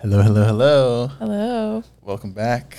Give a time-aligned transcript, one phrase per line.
[0.00, 1.06] Hello, hello, hello.
[1.18, 1.84] Hello.
[2.02, 2.78] Welcome back.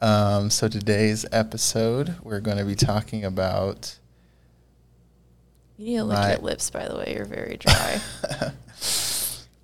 [0.00, 3.98] Um, so today's episode, we're going to be talking about.
[5.76, 7.12] You need to lick My- your lips, by the way.
[7.16, 8.00] You're very dry.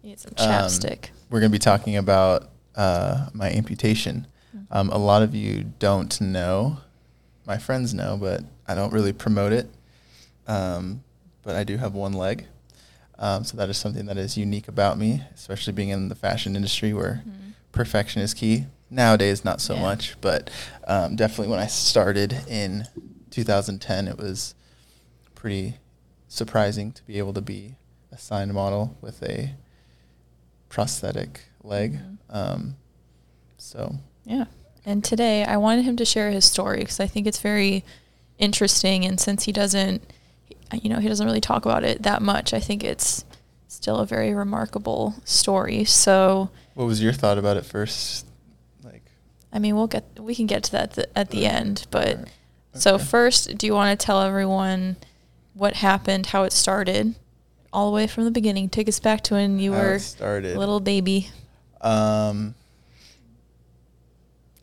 [0.02, 1.06] you need some Um, chapstick.
[1.30, 4.26] we're going to be talking about uh, my amputation.
[4.56, 4.66] Mhm.
[4.70, 6.78] Um, a lot of you don't know.
[7.46, 9.68] My friends know, but I don't really promote it.
[10.46, 11.02] Um,
[11.42, 12.46] but I do have one leg.
[13.18, 16.54] Um, so that is something that is unique about me, especially being in the fashion
[16.54, 17.52] industry where Mhm.
[17.72, 18.66] perfection is key.
[18.90, 19.82] Nowadays, not so Yeah.
[19.82, 20.50] much, but
[20.86, 22.86] um, definitely when I started in
[23.30, 24.54] 2010, it was
[25.34, 25.76] pretty
[26.28, 27.74] surprising to be able to be
[28.12, 29.54] a signed model with a
[30.68, 31.94] prosthetic leg.
[32.00, 32.18] Mhm.
[32.30, 32.76] Um,
[33.56, 34.44] so, Yeah.
[34.84, 37.84] And today I wanted him to share his story because I think it's very
[38.38, 39.04] interesting.
[39.04, 40.02] And since he doesn't,
[40.72, 43.24] you know, he doesn't really talk about it that much, I think it's
[43.68, 45.84] still a very remarkable story.
[45.84, 48.26] So, what was your thought about it first?
[48.82, 49.02] Like,
[49.52, 51.86] I mean, we'll get, we can get to that th- at the end.
[51.90, 52.28] But Alright.
[52.74, 54.96] so, first, do you want to tell everyone
[55.54, 57.14] what happened, how it started,
[57.72, 58.68] all the way from the beginning?
[58.68, 60.56] Take us back to when you How were started.
[60.56, 61.30] a little baby.
[61.80, 62.54] Um,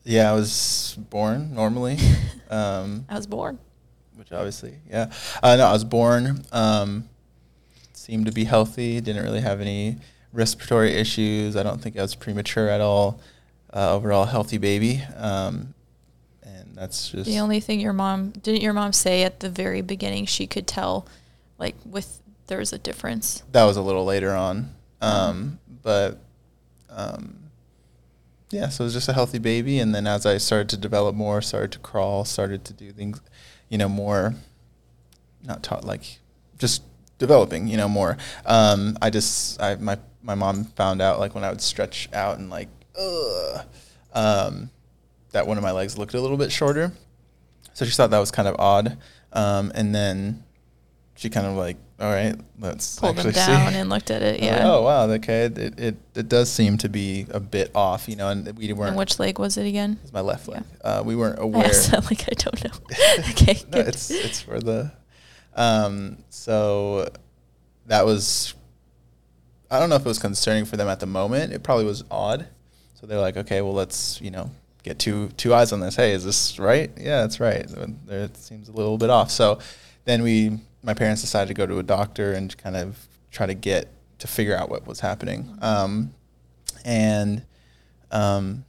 [0.04, 1.98] yeah, I was born normally.
[2.50, 3.58] um, I was born.
[4.26, 5.12] Which obviously, yeah.
[5.42, 6.42] Uh, no, I was born.
[6.50, 7.08] Um,
[7.92, 9.00] seemed to be healthy.
[9.00, 9.98] Didn't really have any
[10.32, 11.56] respiratory issues.
[11.56, 13.20] I don't think I was premature at all.
[13.72, 15.02] Uh, overall, healthy baby.
[15.16, 15.74] Um,
[16.42, 19.80] and that's just The only thing your mom didn't your mom say at the very
[19.80, 21.06] beginning she could tell,
[21.58, 23.42] like with there was a difference.
[23.52, 24.70] that was a little later on.
[25.02, 25.08] Oh.
[25.08, 26.18] Um, but
[26.90, 27.38] um,
[28.50, 29.78] yeah, so it was just a healthy baby.
[29.78, 33.20] And then as I started to develop more, started to crawl, started to do things,
[33.68, 34.34] you know, more,
[35.44, 36.18] not taught like
[36.58, 36.82] just
[37.18, 38.16] developing, you know, more.
[38.44, 42.38] Um, I just, I, my, my mom found out like when I would stretch out
[42.38, 43.66] and like, ugh,
[44.12, 44.70] um,
[45.32, 46.92] that one of my legs looked a little bit shorter.
[47.74, 48.98] So she thought that was kind of odd.
[49.32, 50.44] Um, and then
[51.14, 53.78] she kind of like, all right, let's Pulled them down see.
[53.78, 54.42] and looked at it.
[54.42, 54.70] I Yeah.
[54.70, 55.04] oh wow.
[55.10, 55.44] Okay.
[55.46, 58.90] It, it it does seem to be a bit off, you know, and we weren't.
[58.90, 59.98] and which leg was it again?
[60.02, 60.62] It's my left leg.
[60.84, 60.98] Yeah.
[60.98, 61.64] Uh, we weren't I aware.
[61.66, 62.70] asked that like I don't know.
[63.30, 63.54] okay.
[63.72, 63.88] no, good.
[63.88, 64.92] it's it's for the.
[65.54, 66.18] Um.
[66.28, 67.08] So,
[67.86, 68.54] that was.
[69.70, 71.52] I don't know if it was concerning for them at the moment.
[71.52, 72.46] It probably was odd.
[72.94, 74.50] So they're like, okay, well, let's you know
[74.82, 75.96] get two two eyes on this.
[75.96, 76.90] Hey, is this right?
[76.98, 77.66] Yeah, that's right.
[78.08, 79.30] It seems a little bit off.
[79.30, 79.58] So
[80.04, 82.96] then we, my parents decided to go to a doctor and kind of
[83.32, 85.58] try to get to figure out what was happening.
[85.60, 86.14] Um,
[86.84, 87.44] and
[88.12, 88.64] um,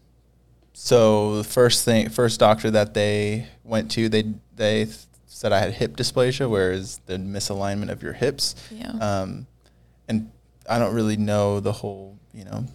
[0.74, 4.24] so the first thing, first doctor that they went to, they
[4.56, 8.56] they th- said I had hip dysplasia, whereas the misalignment of your hips.
[8.72, 8.92] Yeah.
[9.00, 9.46] Um,
[10.08, 10.32] and
[10.68, 12.66] I don't really know the whole, you know,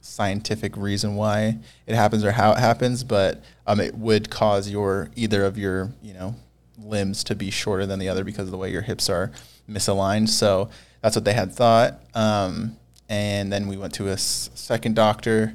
[0.00, 5.10] scientific reason why it happens or how it happens, but um, it would cause your
[5.14, 6.34] either of your, you know,
[6.82, 9.30] limbs to be shorter than the other because of the way your hips are
[9.68, 10.28] misaligned.
[10.28, 10.70] So
[11.02, 12.00] that's what they had thought.
[12.14, 12.76] Um,
[13.08, 15.54] and then we went to a s- second doctor.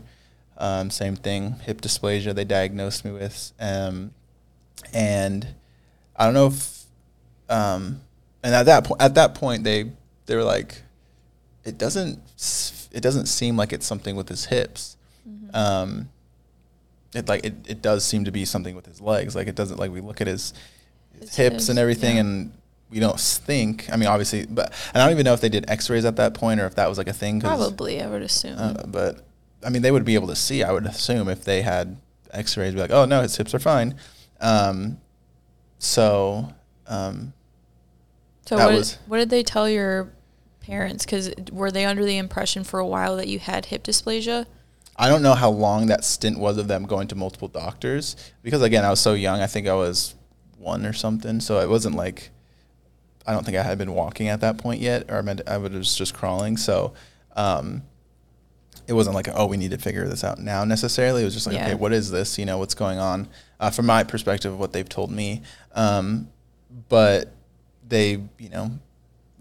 [0.58, 2.34] Um, same thing, hip dysplasia.
[2.36, 4.12] They diagnosed me with, um,
[4.94, 5.48] and
[6.16, 6.84] I don't know if,
[7.50, 8.02] um,
[8.44, 9.92] and at that point, at that point, they
[10.26, 10.84] they were like,
[11.66, 12.20] it doesn't
[12.92, 14.96] it doesn't seem like it's something with his hips.
[15.28, 15.56] Mhm.
[15.56, 16.10] Um,
[17.16, 19.36] it like it, it does seem to be something with his legs.
[19.36, 20.54] Like it doesn't like we look at his,
[21.20, 22.22] his His hips hips, and everything, yeah.
[22.22, 22.52] and
[22.90, 23.90] we don't think.
[23.92, 26.34] I mean, obviously, but and I don't even know if they did X-rays at that
[26.34, 27.40] point or if that was like a thing.
[27.42, 28.58] 'cause, Probably, I would assume.
[28.58, 29.26] uh, but
[29.66, 30.64] I mean, they would be able to see.
[30.64, 31.98] I would assume if they had
[32.32, 33.96] X-rays, be like, oh no, his hips are fine.
[34.42, 34.98] Um,
[35.80, 36.54] so
[36.88, 37.34] um,
[38.46, 40.12] so what, was- what did they tell your
[40.62, 41.06] parents?
[41.06, 44.46] Because were they under the impression for a while that you had hip dysplasia?
[44.96, 48.62] I don't know how long that stint was of them going to multiple doctors because
[48.62, 49.40] again, I was so young.
[49.42, 50.14] I think I was
[50.64, 52.32] one or something, so it wasn't like
[53.26, 55.58] I don't think I had been walking at that point yet, or I meant I
[55.58, 56.58] was just crawling.
[56.58, 56.94] So
[57.36, 57.84] um,
[58.88, 61.22] it wasn't like oh we need to figure this out now necessarily.
[61.22, 61.68] It was just like Yeah.
[61.68, 62.38] okay, what is this?
[62.38, 63.28] You know, what's going on?
[63.60, 65.42] Uh, from my perspective of what they've told me,
[65.74, 66.28] um,
[66.90, 67.32] but
[67.88, 68.72] they, you know,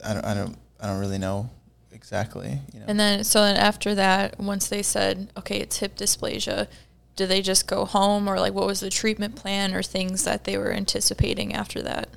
[0.05, 1.51] I don't, I don't, I don't really know
[1.93, 2.61] exactly.
[2.73, 2.87] You know.
[2.89, 6.69] And then, so then after that, once they said, okay, it's hip dysplasia,
[7.17, 10.45] did they just go home or like what was the treatment plan or things that
[10.45, 12.09] they were anticipating after that?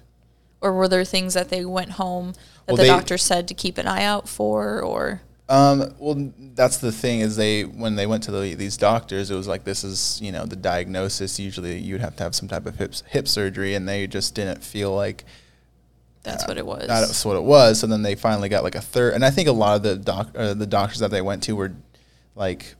[0.61, 2.33] Or were there things that they went home
[2.65, 5.21] that Well, the they- doctor said to keep an eye out for or?
[5.47, 9.35] Um, well, that's the thing is they when they went to the, these doctors, it
[9.35, 11.39] was like this is you know the diagnosis.
[11.39, 14.63] Usually, you'd have to have some type of hip hip surgery, and they just didn't
[14.63, 15.23] feel like
[16.23, 16.87] That's uh, what it was.
[16.87, 17.79] That's what it was.
[17.79, 19.95] So then they finally got like a third, and I think a lot of the
[19.97, 21.73] doc uh, the doctors that they went to were
[22.33, 22.73] like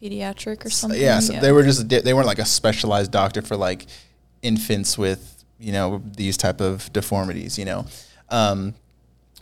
[0.00, 1.00] pediatric or something.
[1.00, 3.86] Yeah, so they were just di- they weren't like a specialized doctor for like
[4.42, 7.58] infants with you know these type of deformities.
[7.58, 7.86] You know,
[8.28, 8.74] um,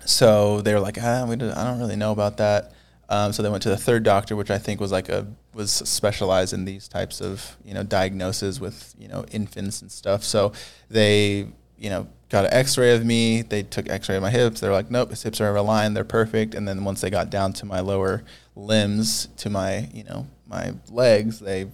[0.05, 2.73] so they were like, ah, we I don't really know about that.
[3.09, 5.71] Um, so they went to the third doctor, which I think was like a was
[5.71, 10.25] specialized in these types of you know diagnoses with you know infants and stuff.
[10.25, 10.53] So
[10.89, 11.49] they
[11.79, 13.43] you know got an X-ray of me.
[13.43, 14.61] They took X-ray of my hips.
[14.61, 15.97] They're like, nope, his hips are aligned.
[15.97, 16.55] They're perfect.
[16.55, 18.25] And then once they got down to my lower
[18.57, 21.67] limbs, to my you know my legs, they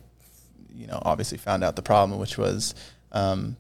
[0.75, 2.75] you know obviously found out the problem, which was
[3.13, 3.57] um,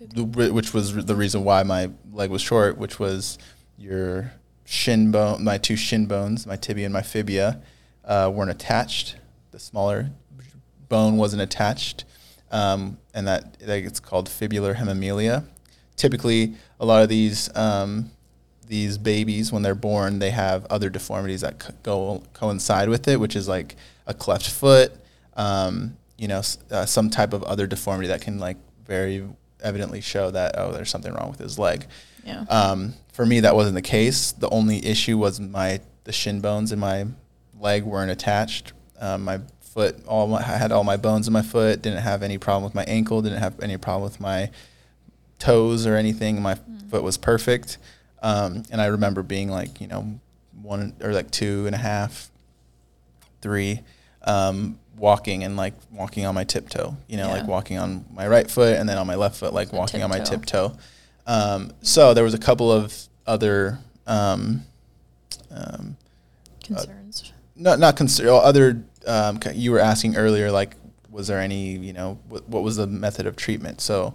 [0.00, 3.38] the which was the reason why my leg was short, which was
[3.78, 4.32] your
[4.64, 7.60] shin bone, my two shin bones, my tibia and my fibia,
[8.04, 9.16] uh, weren't attached.
[9.50, 10.10] The smaller
[10.88, 12.04] bone wasn't attached,
[12.50, 15.44] um, and that, that it's called fibular hemimelia.
[15.96, 18.10] Typically, a lot of these um,
[18.66, 23.20] these babies, when they're born, they have other deformities that co- go coincide with it,
[23.20, 24.92] which is like a cleft foot,
[25.34, 28.56] um, you know, uh, some type of other deformity that can like
[28.86, 29.26] very
[29.62, 31.86] evidently show that oh, there's something wrong with his leg.
[32.24, 32.44] Yeah.
[32.48, 34.32] Um, for me, that wasn't the case.
[34.32, 37.06] The only issue was my the shin bones in my
[37.58, 38.72] leg weren't attached.
[39.00, 41.82] Um, my foot, all my, I had all my bones in my foot.
[41.82, 43.22] Didn't have any problem with my ankle.
[43.22, 44.50] Didn't have any problem with my
[45.38, 46.40] toes or anything.
[46.40, 46.56] My
[46.88, 47.78] foot was perfect.
[48.22, 50.20] Um, and I remember being like, you know,
[50.62, 52.30] one or like two and a half,
[53.44, 53.80] three,
[54.22, 58.50] um, walking and like walking on my tiptoe, you know, like walking on my right
[58.50, 60.72] foot and then on my left foot, like walking on my tiptoe.
[61.26, 62.94] Um, so there was a couple of
[63.26, 64.62] other, um,
[65.50, 65.96] um,
[66.64, 67.32] Concerns.
[67.54, 68.82] not not consider other.
[69.06, 70.76] Um, you were asking earlier, like,
[71.10, 73.80] was there any, you know, what, what was the method of treatment?
[73.82, 74.14] So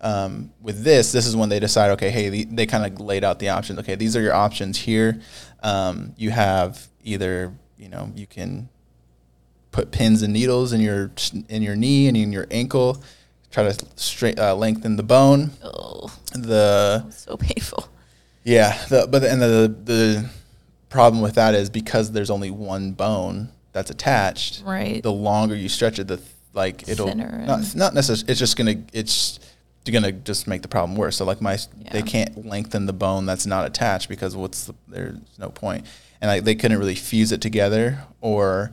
[0.00, 3.22] um, with this, this is when they decide, okay, hey, the, they kind of laid
[3.22, 3.78] out the options.
[3.80, 5.20] Okay, these are your options here.
[5.62, 8.68] Um, you have either, you know, you can
[9.72, 11.10] put pins and needles in your
[11.48, 13.02] in your knee and in your ankle,
[13.50, 15.52] try to straight uh, lengthen the bone.
[15.64, 17.88] oh, The so painful.
[18.44, 20.30] yeah, the, but the, and the the
[20.90, 24.62] problem with that is because there's only one bone that's attached.
[24.64, 25.02] Right.
[25.02, 28.30] The longer you stretch it, the th- like it'll Thinner not not necessarily.
[28.30, 29.40] It's just gonna it's
[29.86, 31.16] you're gonna just make the problem worse.
[31.16, 31.58] So like my
[31.90, 35.86] they can't lengthen the bone that's not attached because what's the, there's no point.
[36.20, 38.72] And like they couldn't really fuse it together or.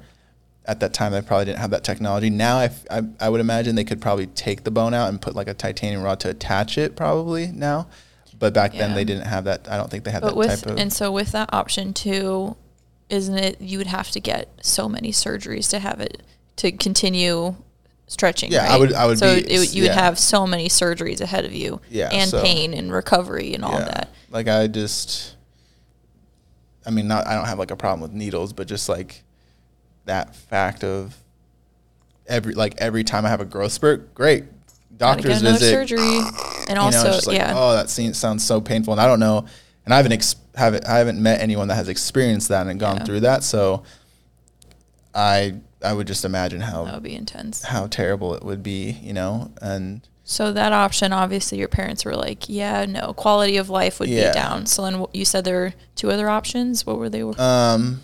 [0.70, 2.30] At that time, they probably didn't have that technology.
[2.30, 5.34] Now, I, I, I would imagine they could probably take the bone out and put
[5.34, 6.94] like a titanium rod to attach it.
[6.98, 7.88] Probably now,
[8.38, 9.66] but back then they didn't have that.
[9.72, 10.78] I don't think they had But that with type of.
[10.78, 12.58] and so with that option too,
[13.10, 16.22] isn't it you would have to get so many surgeries to have it
[16.58, 17.56] to continue
[18.08, 18.52] stretching?
[18.52, 21.46] Yeah, I would- I would So be- it, you would have so many surgeries ahead
[21.46, 21.80] of you.
[21.90, 23.86] Yeah, And so- pain and recovery and all yeah.
[23.86, 24.10] that.
[24.32, 25.37] Like I just,
[26.88, 29.24] I mean, not I don't have like a problem with needles, but just like
[30.06, 31.16] that fact of
[32.28, 34.46] every like every time I have a growth spurt, great
[34.98, 35.70] doctor's visit.
[35.70, 36.20] surgery.
[36.70, 37.54] And know, also, just like, yeah.
[37.56, 39.46] oh, that seems, sounds so painful, and I don't know,
[39.86, 42.98] and I haven't ex- haven't I haven't met anyone that has experienced that and gone
[42.98, 43.04] Yeah.
[43.04, 43.84] through that, so
[45.14, 47.64] I I would just imagine how that would be intense.
[47.64, 52.14] how terrible it would be, you know, and So that option, obviously, your parents were
[52.14, 54.28] like, "Yeah, no, quality of life would Yeah.
[54.28, 56.86] be down." So then you said there were two other options.
[56.86, 57.22] What were they?
[57.22, 58.02] Um,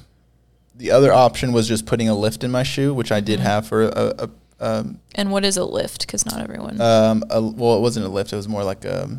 [0.74, 3.44] the other option was just putting a lift in my shoe, which I did Mhm.
[3.44, 4.30] have for a, a
[4.66, 6.08] um, and what is a lift?
[6.08, 8.32] Because not everyone um, a, well, it wasn't a lift.
[8.32, 9.10] It was more like a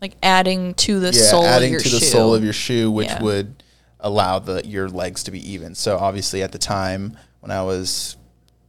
[0.00, 1.98] like adding to the yeah, sole adding of your to shoe.
[1.98, 3.22] the sole of your shoe, which Yeah.
[3.22, 3.62] would
[4.00, 5.74] allow the your legs to be even.
[5.74, 8.16] So obviously, at the time when I was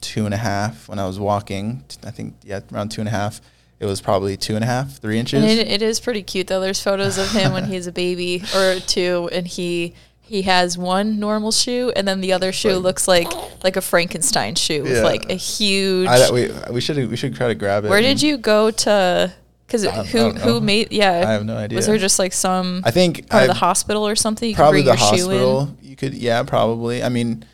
[0.01, 3.08] two and a half, when I was walking, t- I think yeah, around two and
[3.08, 3.40] a half,
[3.82, 5.42] it was probably two and a half, three inches.
[5.42, 6.62] And it, it is pretty cute though.
[6.62, 11.20] There's photos of him when he's a baby or two, and he he has one
[11.20, 13.28] normal shoe, and then the other shoe Like- looks like
[13.64, 16.08] like a Frankenstein shoe with like a huge.
[16.08, 17.90] I, we we should we should try to grab it.
[17.90, 19.34] where did you go to?
[19.66, 20.92] Because who who made?
[20.92, 21.78] Yeah, I have no idea.
[21.78, 24.48] Was there just like some I think part of the hospital or something?
[24.48, 25.40] You could probably bring the your shoe in?
[25.40, 25.78] hospital.
[25.82, 27.02] You could, yeah, probably.
[27.02, 27.46] I mean,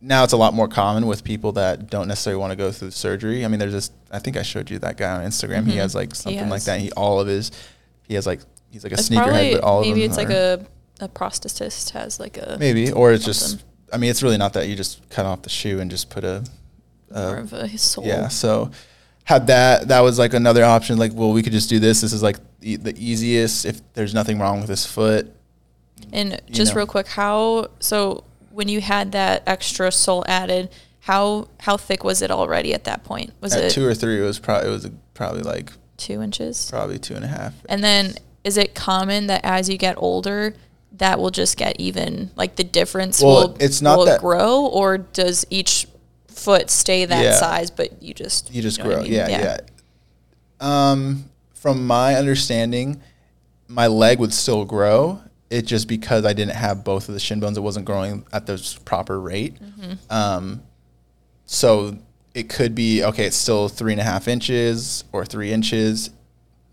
[0.00, 2.90] now it's a lot more common with people that don't necessarily want to go through
[2.92, 3.44] surgery.
[3.44, 3.90] I mean, there's this.
[4.10, 5.66] I think I showed you that guy on Instagram.
[5.66, 5.76] He Mhm.
[5.76, 6.80] has like He something like that.
[6.80, 7.50] He all of his,
[8.06, 8.40] he has like
[8.70, 10.64] he's like a It's sneakerhead, but all of maybe it's like a
[11.00, 13.64] a prosthetist has like a maybe, or it's just.
[13.92, 14.68] I mean, it's really not that.
[14.68, 16.44] You just cut off the shoe and just put a.
[17.10, 18.04] more of a sole.
[18.04, 18.28] yeah.
[18.28, 18.70] So
[19.24, 19.88] had that.
[19.88, 20.98] That was like another option.
[20.98, 22.02] Like, well, we could just do this.
[22.02, 23.64] This is like the, the easiest.
[23.64, 25.34] If there's nothing wrong with his foot.
[26.12, 26.78] And just know.
[26.78, 28.24] real quick, how so
[28.58, 33.04] when you had that extra sole added, how how thick was it already at that
[33.04, 33.32] point?
[33.40, 36.68] Was At it two or three, it was probably it was probably like two inches?
[36.68, 37.54] probably two and a half.
[37.68, 40.54] And then is it common that as you get older,
[40.96, 44.66] that will just get even like the difference Well, will it's not will that- grow
[44.66, 45.86] or does each
[46.26, 47.38] foot stay that Yeah.
[47.38, 48.98] size, but you just You just know grow.
[48.98, 49.12] I mean?
[49.12, 49.58] Yeah, yeah.
[50.60, 53.00] Um, from my understanding,
[53.68, 55.20] my leg would still grow.
[55.50, 58.46] It just because I didn't have both of the shin bones, it wasn't growing at
[58.46, 59.56] the proper rate.
[59.62, 59.92] Mm-hmm.
[60.12, 60.62] Um,
[61.46, 61.96] so
[62.34, 63.24] it could be okay.
[63.24, 66.10] It's still three and a half inches or three inches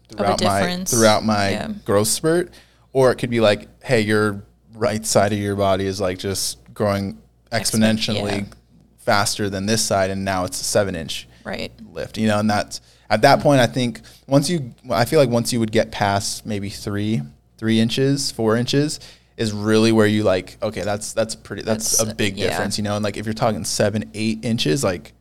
[0.09, 1.71] throughout my throughout my Yeah.
[1.85, 2.51] growth spurt,
[2.91, 6.57] or it could be like, hey, your right side of your body is like just
[6.73, 7.17] growing
[7.51, 8.53] Exponent- exponentially yeah.
[8.97, 11.71] faster than this side, and now it's a seven inch right.
[11.93, 13.61] lift, you know, and that's at that point.
[13.61, 17.21] I think once you, I feel like once you would get past maybe three,
[17.57, 18.99] three inches, four inches,
[19.37, 22.49] is really where you like, okay, that's that's pretty, that's, That's- a big yeah.
[22.49, 25.13] difference, you know, and like if you're talking seven, eight inches, like,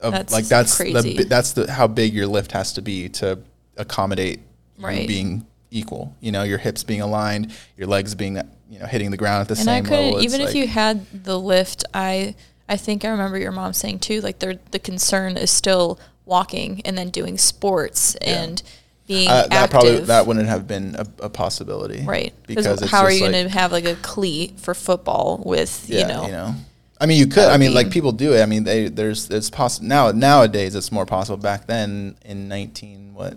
[0.00, 1.16] of, That's like that's crazy.
[1.16, 3.38] the that's the how big your lift has to be to
[3.76, 4.40] accommodate
[4.78, 5.08] Right.
[5.08, 8.36] being equal, you know, your hips being aligned, your legs being
[8.70, 10.18] you know hitting the ground at the and same I couldn't level.
[10.20, 11.84] It's even if you had the lift.
[11.94, 12.36] I
[12.68, 14.20] I think I remember your mom saying too.
[14.20, 18.42] Like the the concern is still walking and then doing sports Yeah.
[18.42, 18.62] and
[19.08, 19.70] being uh, that active.
[19.70, 23.32] probably that wouldn't have been a, a possibility, right Because it's how are you like-
[23.32, 26.54] going to have like a cleat for football with you know?
[27.00, 27.44] I mean, you could.
[27.44, 28.42] I mean, like people do it.
[28.42, 30.10] I mean, they there's it's possible now.
[30.10, 31.36] Nowadays, it's more possible.
[31.36, 33.34] Back then, in nineteen what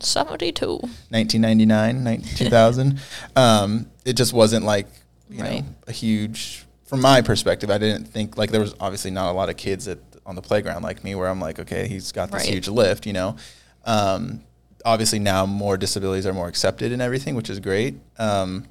[0.00, 0.66] 72
[1.10, 3.00] 1999, 19, 2000,
[3.36, 4.86] um, it just wasn't like
[5.30, 5.62] you Right.
[5.64, 6.64] know a huge.
[6.86, 9.86] From my perspective, I didn't think like there was obviously not a lot of kids
[9.88, 12.52] at on the playground like me, where I'm like, okay, he's got this Right.
[12.54, 13.36] huge lift, you know.
[13.84, 14.40] Um,
[14.88, 17.94] obviously now more disabilities are more accepted and everything, which is great.
[18.18, 18.66] Um,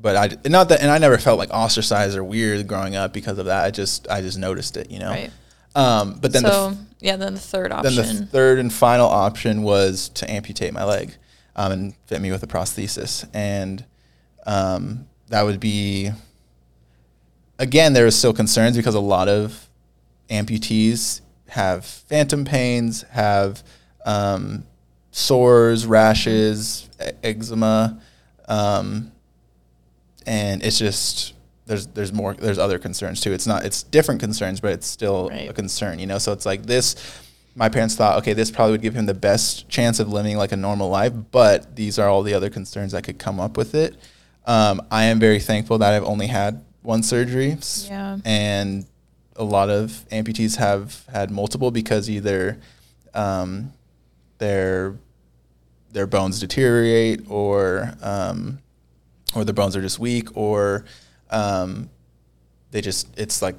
[0.00, 3.38] but I not that, and I never felt like ostracized or weird growing up because
[3.38, 3.64] of that.
[3.64, 5.10] I just I just noticed it, you know.
[5.10, 5.30] right
[5.74, 7.94] Um, but then the f- yeah then the third option.
[7.94, 11.14] then the third and final option was to amputate my leg
[11.56, 13.84] um, and fit me with a prosthesis, and
[14.46, 16.10] um, that would be
[17.58, 19.68] again there was still concerns because a lot of
[20.30, 23.62] amputees have phantom pains, have
[24.04, 24.64] um,
[25.10, 28.00] sores, rashes, e- eczema,
[28.48, 29.12] um,
[30.26, 31.34] and it's just
[31.66, 33.32] there's there's more there's other concerns too.
[33.32, 35.48] It's not it's different concerns, but it's still Right.
[35.48, 36.18] a concern, you know.
[36.18, 36.96] So it's like this.
[37.54, 40.52] My parents thought, okay, this probably would give him the best chance of living like
[40.52, 43.74] a normal life, but these are all the other concerns that could come up with
[43.74, 43.96] it.
[44.46, 48.18] Um, I am very thankful that I've only had one surgery, Yeah.
[48.24, 48.86] and
[49.34, 52.58] a lot of amputees have had multiple because either
[53.12, 53.72] um,
[54.38, 54.96] their
[55.92, 58.58] their bones deteriorate or um,
[59.34, 60.84] or their bones are just weak or
[61.30, 61.90] um,
[62.70, 63.56] they just it's like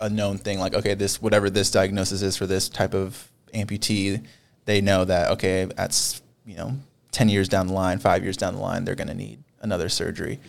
[0.00, 4.24] a known thing like okay this whatever this diagnosis is for this type of amputee
[4.64, 6.76] they know that okay that's you know
[7.12, 9.88] 10 years down the line 5 years down the line they're going to need another
[9.88, 10.40] surgery.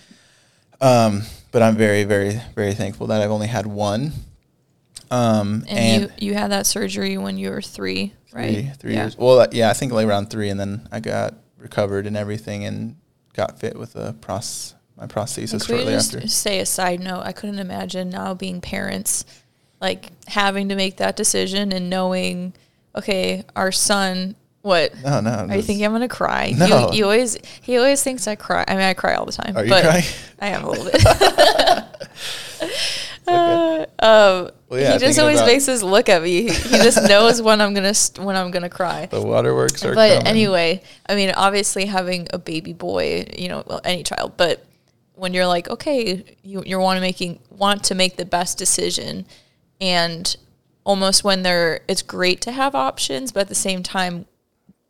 [0.81, 4.12] Um, but i'm very very very thankful that i've only had one
[5.12, 9.03] um, and, you you had that surgery when you were three right three, three yeah.
[9.03, 9.17] years.
[9.17, 12.95] Well, yeah, I think like around three, and then I got recovered and everything, and
[13.33, 16.27] got fit with a pros my prosthesis And shortly just after.
[16.27, 17.21] say a side note?
[17.21, 19.25] I couldn't imagine now being parents,
[19.81, 22.53] like having to make that decision and knowing,
[22.95, 24.35] okay, our son.
[24.62, 25.29] What No, no.
[25.29, 25.85] are you thinking?
[25.85, 26.51] I'm gonna cry.
[26.57, 26.89] No.
[26.91, 28.65] You, you always he always thinks I cry.
[28.67, 29.55] I mean, I cry all the time.
[29.55, 30.03] Are you but crying?
[30.39, 31.03] I am a little bit.
[33.27, 36.44] Uh, um, Well, yeah, he just always makes us look at me.
[36.44, 39.05] He, he just knows when I'm gonna st- when I'm gonna cry.
[39.08, 40.27] The waterworks are But coming.
[40.27, 44.65] anyway, I mean, obviously having a baby boy, you know, well, any child, but
[45.15, 49.25] when you're like, okay, you you want to making want to make the best decision,
[49.79, 50.36] and
[50.84, 54.25] almost when there, it's great to have options, but at the same time,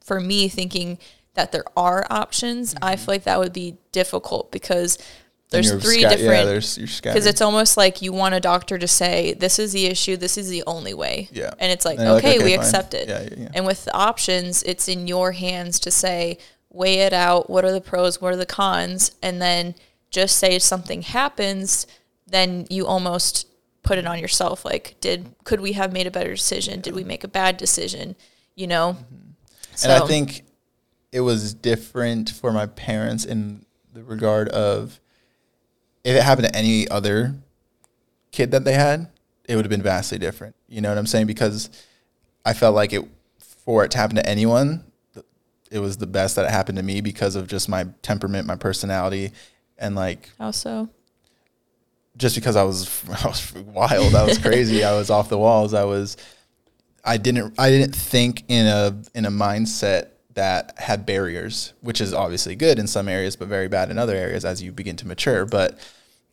[0.03, 0.97] for me, thinking
[1.35, 4.97] that there are options, I feel like that would be difficult because
[5.49, 6.47] there's three different
[7.01, 10.37] because it's almost like you want a doctor to say this is the issue this
[10.37, 11.29] is the only way.
[11.31, 11.53] Yeah.
[11.59, 12.59] and it's like And you're like, okay, okay, we fine.
[12.59, 13.07] accept it.
[13.07, 13.49] Yeah, yeah, yeah.
[13.53, 17.71] and with the options it's in your hands to say weigh it out what are
[17.71, 19.11] the pros what are the cons?
[19.21, 19.75] And then
[20.09, 21.85] just say if something happens
[22.27, 23.47] then you almost
[23.83, 26.81] put it on yourself like did could we have made a better decision?
[26.81, 28.15] Did we make a bad decision?
[28.55, 28.97] You know?
[28.99, 29.83] Mm-hmm.
[29.83, 30.43] And I think
[31.11, 34.99] it was different for my parents in the regard of
[36.05, 37.35] if it happened to any other
[38.31, 39.09] kid that they had,
[39.49, 40.55] it would have been vastly different.
[40.69, 41.25] You know what I'm saying?
[41.25, 41.69] Because
[42.45, 43.03] I felt like it
[43.39, 44.85] for it to happen to anyone,
[45.71, 48.55] it was the best that it happened to me because of just my temperament, my
[48.55, 49.31] personality,
[49.79, 50.87] and like how so
[52.17, 52.87] just because I was
[53.23, 56.17] I was wild, I was crazy, I was off the walls, I was
[57.03, 62.13] I didn't I didn't think in a in a mindset that had barriers, which is
[62.13, 65.07] obviously good in some areas but very bad in other areas as you begin to
[65.07, 65.79] mature, but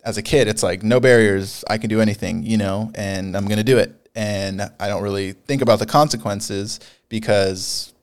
[0.04, 1.64] as a kid, it's like no barriers.
[1.68, 3.94] I can do anything, you know, and I'm gonna do it.
[4.14, 7.94] And I don't really think about the consequences because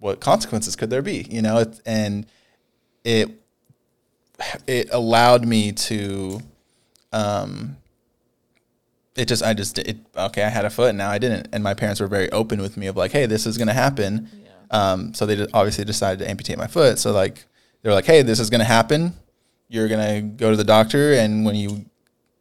[0.00, 1.58] what consequences could there be, you know?
[1.58, 2.26] It, and
[3.04, 3.30] it
[4.66, 6.40] it allowed me to
[7.12, 7.76] um
[9.16, 11.62] it just I just it okay I had a foot and now I didn't and
[11.62, 14.30] my parents were very open with me of like hey this is gonna happen
[14.70, 17.46] um so they obviously decided to amputate my foot so like
[17.82, 19.14] they're like hey this is gonna happen
[19.68, 21.84] you're gonna go to the doctor and when you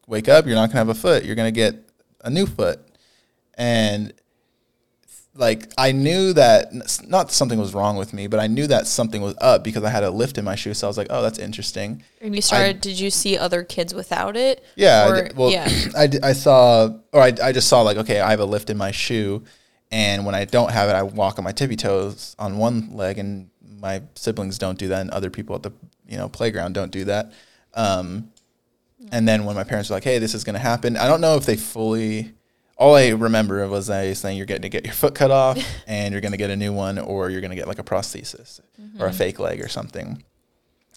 [0.07, 1.75] wake up you're not gonna have a foot you're gonna get
[2.21, 2.79] a new foot
[3.55, 4.13] and
[5.35, 6.73] like I knew that
[7.07, 9.89] not something was wrong with me, but I knew that something was up because I
[9.91, 10.73] had a lift in my shoe.
[10.73, 12.03] So I was like, oh, that's interesting.
[12.21, 14.65] And you started, did you see other kids without it?
[14.75, 15.07] Yeah.
[15.07, 15.69] I did- well, yeah.
[15.95, 18.77] I, I saw, or I, I just saw like, okay, I have a lift in
[18.77, 19.43] my shoe.
[19.91, 23.19] And when I don't have it, I walk on my tippy toes on one leg
[23.19, 25.01] and my siblings don't do that.
[25.01, 25.71] And other people at the,
[26.07, 27.31] you know, playground don't do that.
[27.73, 28.31] Um,
[29.11, 30.97] and then when my parents were like, hey, this is going to happen.
[30.97, 32.33] I don't know if they fully,
[32.77, 36.11] all I remember was they saying you're getting to get your foot cut off and
[36.11, 38.59] you're going to get a new one or you're going to get like a prosthesis
[38.99, 40.23] or a fake leg or something.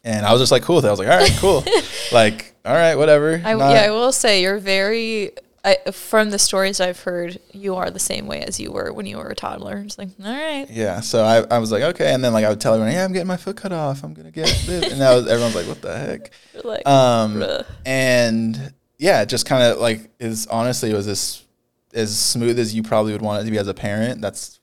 [0.03, 0.85] And I was just like, cool.
[0.85, 1.65] I was like, all right, cool.
[2.13, 3.41] like, all right, whatever.
[3.45, 5.33] I, Not- yeah, I will say you're very.
[5.65, 9.05] I, from the stories I've heard, you are the same way as you were when
[9.07, 9.77] you were a toddler.
[9.79, 12.49] It's like, all right, Yeah, so I, I was like, okay, and then like I
[12.49, 14.03] would tell everyone, yeah, I'm getting my foot cut off.
[14.03, 16.31] I'm gonna get this, and that was everyone's like, what the heck?
[16.65, 17.67] Like, Um, bruh.
[17.85, 21.45] and yeah, just kind of like is honestly it was this
[21.93, 24.21] as smooth as you probably would want it to be as a parent.
[24.23, 24.61] That's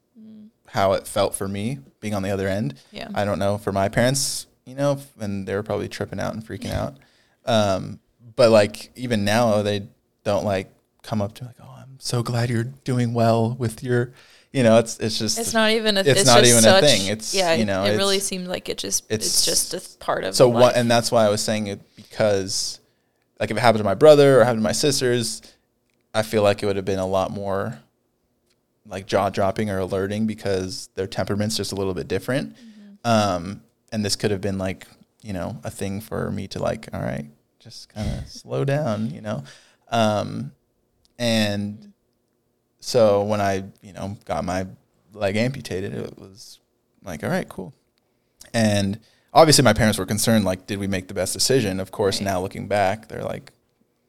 [0.68, 2.76] how it felt for me being on the other end.
[2.92, 3.10] Yeah.
[3.16, 6.44] I don't know for my parents, you know, and they were probably tripping out and
[6.46, 6.98] freaking out.
[7.46, 8.00] Um,
[8.36, 9.88] but like even now, they
[10.24, 10.70] don't like
[11.08, 14.14] come up to like, oh, I'm so glad you're doing well with your,
[14.52, 16.02] you know, it's it's just it's not even a.
[16.02, 17.08] it's It's, not even a thing.
[17.08, 17.54] It's, yeah.
[17.54, 19.06] you know, it really seemed like it just.
[19.10, 20.36] It's, it's- just a part of.
[20.36, 22.80] so what and that's why i was saying it because
[23.40, 25.42] like if it happened to my brother or happened to my sisters
[26.14, 27.80] i feel like it would have been a lot more
[28.86, 32.56] like jaw dropping or alerting because their temperament's just a little bit different
[33.04, 34.88] um and this could have been like
[35.22, 37.26] you know a thing for me to like all right
[37.60, 39.44] just kind of slow down you know
[39.92, 40.52] um
[41.20, 41.94] and
[42.80, 44.66] so when i you know got my
[45.14, 46.60] leg amputated it was
[47.04, 47.74] like all right cool.
[48.54, 49.00] And
[49.34, 51.80] obviously my parents were concerned like did we make the best decision?
[51.80, 52.26] Of course Right.
[52.26, 53.52] now looking back they're like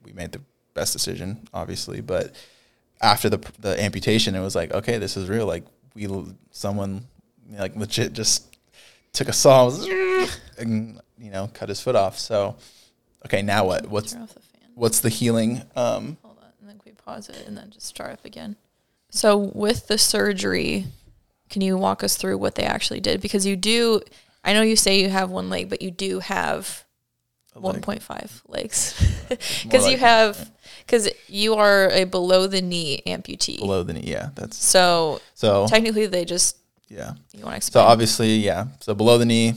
[0.05, 0.41] we made the
[0.75, 2.01] best decision obviously.
[2.01, 2.35] But
[3.01, 5.47] after the the amputation it was like okay this is real.
[5.47, 6.09] Like we
[6.51, 7.07] someone
[7.51, 8.57] like legit just
[9.13, 9.71] took a saw
[10.59, 12.19] and you know cut his foot off.
[12.19, 12.57] So
[13.27, 13.89] okay now what?
[13.89, 14.29] What's the
[14.75, 18.13] what's the healing um Hold on, and then we pause it and then just start
[18.13, 18.57] up again.
[19.11, 20.87] So with the surgery,
[21.49, 23.21] can you walk us through what they actually did?
[23.23, 24.03] Because you do,
[24.45, 26.85] I know you say you have one leg, but you do have
[27.55, 28.95] one point five legs,
[29.65, 30.51] because you have,
[30.87, 33.59] because you are a below the knee amputee.
[33.59, 36.57] below the knee yeah that's So so technically, they just
[36.89, 37.85] yeah you want to explain?
[37.85, 38.67] So obviously, yeah.
[38.81, 39.55] So below the knee,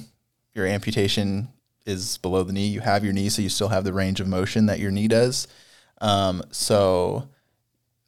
[0.56, 1.50] your amputation
[1.86, 2.68] is below the knee.
[2.68, 5.08] You have your knee, so you still have the range of motion that your knee
[5.08, 5.48] does.
[6.00, 7.30] Um, so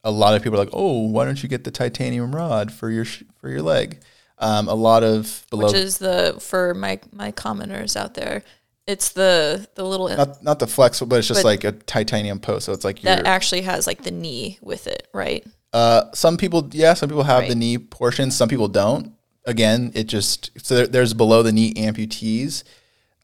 [0.04, 2.90] a lot of people are like, "Oh, why don't you get the titanium rod for
[2.90, 4.00] your sh- for your leg?"
[4.40, 8.44] Um, a lot of below, which is the for my my commenters out there.
[8.86, 12.40] It's the the little not not the flexible, but it's just But- like a titanium
[12.40, 12.66] post.
[12.66, 15.46] So it's like that actually has like the knee with it, right?
[15.72, 18.30] Uh, some people, yeah, some people have the knee portion.
[18.30, 19.14] Some people don't.
[19.46, 22.64] Again, it just so there, there's below the knee amputees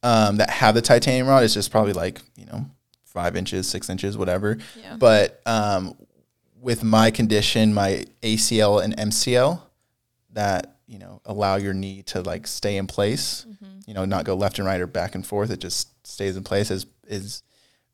[0.01, 1.43] um, that have the titanium rod.
[1.43, 2.65] It's just probably like you know
[3.05, 4.57] five inches, six inches, whatever.
[4.81, 4.95] Yeah.
[4.97, 5.95] But um,
[6.61, 9.61] with my condition, my ACL and MCL,
[10.33, 13.45] that you know allow your knee to like stay in place.
[13.85, 15.49] You know, not go left and right or back and forth.
[15.49, 16.69] It just stays in place.
[16.69, 17.41] is is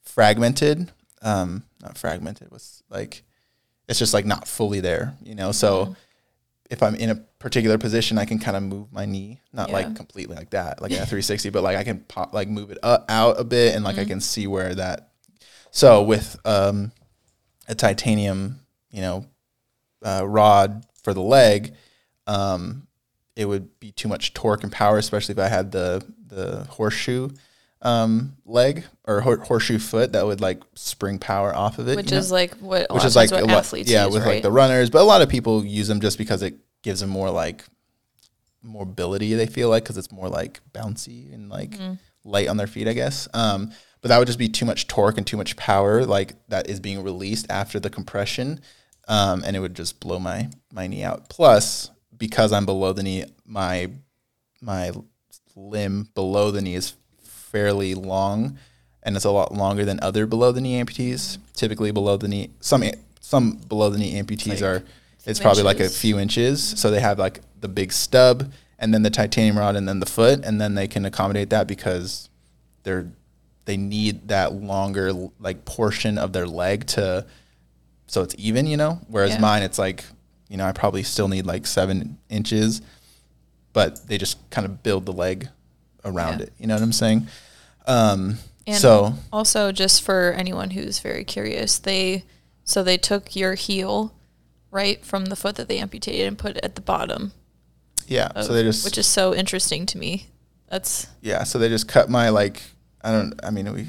[0.01, 0.91] fragmented.
[1.21, 2.51] Um, not fragmented.
[2.51, 3.23] Was like
[3.87, 5.51] it's just like not fully there, you know.
[5.51, 5.95] So
[6.69, 9.75] if I'm in a particular position, I can kind of move my knee, not Yeah.
[9.75, 12.79] like completely like that, like a 360, but like I can pop, like move it
[12.83, 15.09] up, out a bit, and like I can see where that.
[15.71, 16.91] So with um,
[17.67, 18.59] a titanium,
[18.91, 19.25] you know,
[20.03, 21.73] uh, rod for the leg,
[22.27, 22.87] um,
[23.35, 27.29] it would be too much torque and power, especially if I had the the horseshoe
[27.81, 32.07] um, leg or hor- horseshoe foot that would like spring power off of it, Which
[32.07, 32.17] you know?
[32.19, 34.35] is like what which is like what athletes yeah, use, with right?
[34.35, 34.89] like the runners.
[34.89, 37.63] But a lot of people use them just because it gives them more like
[38.63, 39.33] mobility.
[39.33, 41.93] They feel like because it's more like bouncy and like Mm-hmm.
[42.23, 43.27] light on their feet, I guess.
[43.33, 43.71] Um,
[44.05, 46.79] but that would just be too much torque and too much power, like that is
[46.79, 48.61] being released after the compression,
[49.07, 51.27] um, and it would just blow my my knee out.
[51.27, 53.89] Plus, because I'm below the knee, my
[54.61, 54.91] my
[55.55, 58.59] limb below the knee is fairly long
[59.01, 61.39] and it's a lot longer than other below the knee amputees.
[61.55, 62.83] Typically, below the knee, some
[63.21, 64.83] some below the knee amputees like are
[65.25, 66.61] it's probably like a few inches.
[66.79, 70.05] So they have like the big stub and then the titanium rod and then the
[70.05, 72.29] foot, and then they can accommodate that because
[72.83, 73.07] they're
[73.65, 77.25] they need that longer like portion of their leg to
[78.07, 78.99] so it's even, you know.
[79.07, 79.39] Whereas Yeah.
[79.41, 80.05] mine, it's like
[80.49, 82.81] you know I probably still need like seven inches,
[83.73, 85.49] but they just kind of build the leg
[86.03, 86.45] around Yeah.
[86.45, 86.53] it.
[86.59, 87.27] You know what I'm saying?
[87.87, 92.23] Um, And so also just for anyone who's very curious, they
[92.63, 94.13] so they took your heel
[94.71, 97.31] right from the foot that they amputated and put it at the bottom.
[98.07, 100.27] yeah, Of, so they just which is so interesting to me.
[100.69, 102.61] That's yeah, so they just cut my like
[103.05, 103.87] I don't I mean we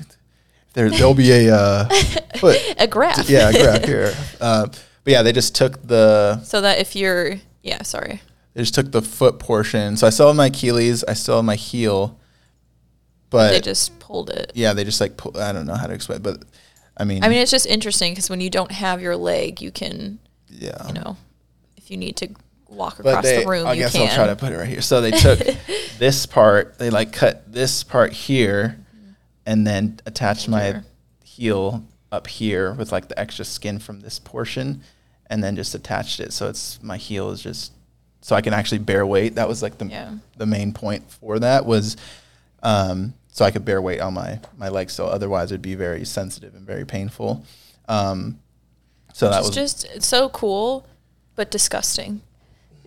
[0.75, 1.89] there there'll be a uh,
[2.37, 3.31] foot a graph.
[3.31, 7.37] yeah a graph here, uh, but yeah they just took the so that if you're
[7.63, 8.21] yeah, sorry.
[8.55, 9.97] they just took the foot portion.
[9.97, 12.19] So I still have my Achilles, I still have my heel,
[13.31, 14.53] but they just pulled it.
[14.55, 16.45] yeah they just like pull, I don't know how to explain, but
[16.97, 19.71] I mean I mean, it's just interesting because when you don't have your leg, you
[19.71, 20.19] can,
[20.51, 21.17] yeah you know,
[21.79, 22.29] if you need to
[22.69, 24.09] walk but across they, the room, I guess can.
[24.09, 24.83] I'll try to put it right here.
[24.83, 25.39] So they took
[25.99, 28.79] this part, they like cut this part here,
[29.47, 30.83] and then attached my
[31.25, 31.83] heel
[32.13, 34.83] up here with like the extra skin from this portion,
[35.29, 36.33] and then just attached it.
[36.33, 37.73] So it's my heel is just
[38.21, 39.37] so I can actually bear weight.
[39.37, 40.15] That was like the Yeah.
[40.37, 41.97] the main point for that was.
[42.63, 44.93] Um, so I could bear weight on my my legs.
[44.95, 47.45] So otherwise, it'd be very sensitive and very painful.
[47.89, 48.41] Um,
[49.13, 50.87] so that was just so cool,
[51.37, 52.23] but disgusting.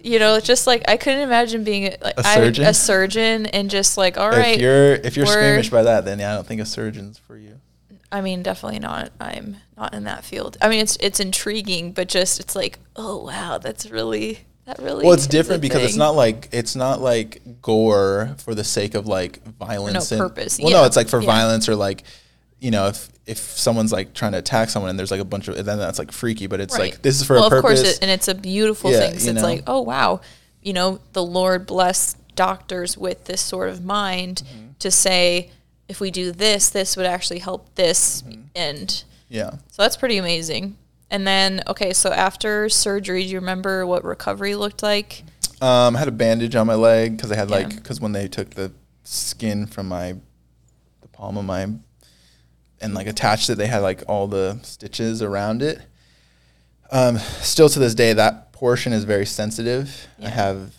[0.04, 2.66] You know, it's just like I couldn't imagine being a- like A I- surgeon?
[2.66, 4.56] a surgeon, and just like all right.
[4.56, 7.38] if you're if you're squeamish by that, then yeah, I don't think a surgeon's for
[7.38, 7.60] you.
[8.12, 9.12] I mean, definitely not.
[9.20, 10.58] I'm not in that field.
[10.62, 15.04] I mean, it's it's intriguing, but just it's like, oh wow, that's really that really.
[15.06, 19.06] Well, it's different because it's not like it's not like gore for the sake of
[19.06, 20.58] like violence and purpose.
[20.60, 20.78] Well, Yeah.
[20.80, 21.26] no, it's like for Yeah.
[21.28, 22.04] violence or like
[22.60, 25.48] you know if if someone's like trying to attack someone and there's like a bunch
[25.48, 26.48] of then that's like freaky.
[26.48, 26.92] But it's Right.
[26.94, 27.64] like this is for well, a purpose.
[27.64, 29.14] Well, of course, it, and it's a beautiful Yeah, thing.
[29.16, 29.42] it's know.
[29.42, 30.22] like, oh wow,
[30.62, 34.68] you know, the Lord bless doctors with this sort of mind Mm-hmm.
[34.80, 35.52] to say,
[35.88, 38.42] if we do this, this would actually help this, Mm-hmm.
[38.56, 39.52] and yeah.
[39.72, 40.78] so that's pretty amazing.
[41.12, 45.24] And then, okay, so after surgery, do you remember what recovery looked like?
[45.62, 47.56] Um, I had a bandage on my leg because I had Yeah.
[47.58, 48.72] like because when they took the
[49.04, 50.14] skin from my
[51.02, 51.68] the palm of my
[52.82, 55.80] and like attached it, they had like all the stitches around it.
[56.92, 60.08] Um, still to this day, that portion is very sensitive.
[60.24, 60.74] I have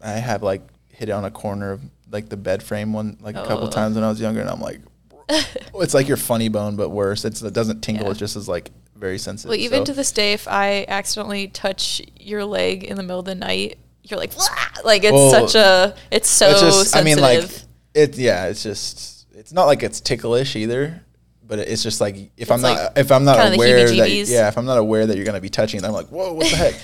[0.00, 3.36] I have like hit it on a corner of like the bed frame one like
[3.36, 3.70] a couple Oh.
[3.70, 4.80] times when I was younger, and I'm like,
[5.74, 7.24] it's like your funny bone but worse.
[7.24, 8.06] It's it doesn't tingle.
[8.06, 8.10] Yeah.
[8.10, 9.50] It's just as like very sensitive.
[9.50, 13.20] Well, even So- to this day, if I accidentally touch your leg in the middle
[13.20, 14.44] of the night, you're like, "Wah!"
[14.84, 17.00] like it's Well, such a, it's so it's just, sensitive.
[17.00, 17.50] I mean, like
[17.94, 18.16] it.
[18.16, 19.26] Yeah, it's just.
[19.34, 21.04] It's not like it's ticklish either,
[21.48, 24.56] but it's just like if I'm It's not if I'm not aware that yeah if
[24.58, 26.74] I'm not aware that you're gonna be touching it, I'm like whoa what the heck.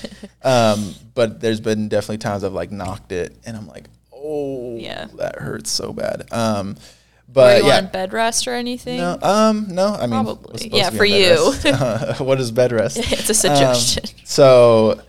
[0.44, 5.06] um, but there's been definitely times I've like knocked it and I'm like oh Yeah.
[5.18, 6.26] that hurts so bad.
[6.32, 7.76] Um, Were but you yeah.
[7.78, 8.96] on bed rest or anything?
[8.98, 9.88] no, um, no.
[9.94, 10.68] I mean, Probably.
[10.72, 11.52] Yeah, for you.
[11.64, 12.20] rest.
[12.20, 12.96] what is bed rest?
[13.12, 14.04] It's a Um, suggestion.
[14.24, 15.00] so,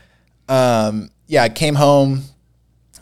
[0.49, 2.23] um, yeah, I came home,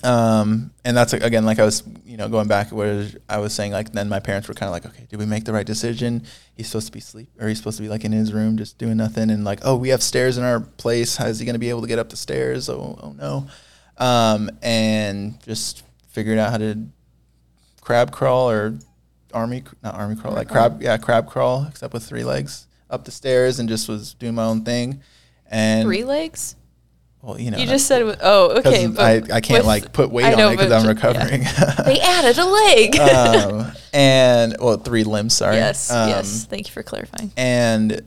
[0.03, 3.71] um, and that's again like I was, you know, going back where I was saying
[3.71, 6.23] like then my parents were kind of like, okay, did we make the right decision?
[6.55, 8.77] He's supposed to be sleep, or he's supposed to be like in his room just
[8.77, 11.15] doing nothing, and like, oh, we have stairs in our place.
[11.15, 12.69] How is he going to be able to get up the stairs?
[12.69, 13.47] Oh, oh no,
[13.97, 16.77] um, and just figured out how to
[17.81, 18.77] crab crawl or
[19.33, 23.11] army not army crawl like crab yeah crab crawl except with three legs up the
[23.11, 25.01] stairs and just was doing my own thing
[25.53, 26.55] and Three legs?
[27.23, 28.85] Well you know you just said, oh, okay.
[28.87, 28.99] but
[29.31, 30.93] I, I can't with- like put weight I on know, it because I'm ju- yeah.
[30.93, 31.41] recovering
[31.85, 32.99] They added a leg.
[32.99, 36.45] um, and well three limbs sorry yes, um, yes.
[36.45, 37.31] Thank you for clarifying.
[37.37, 38.01] and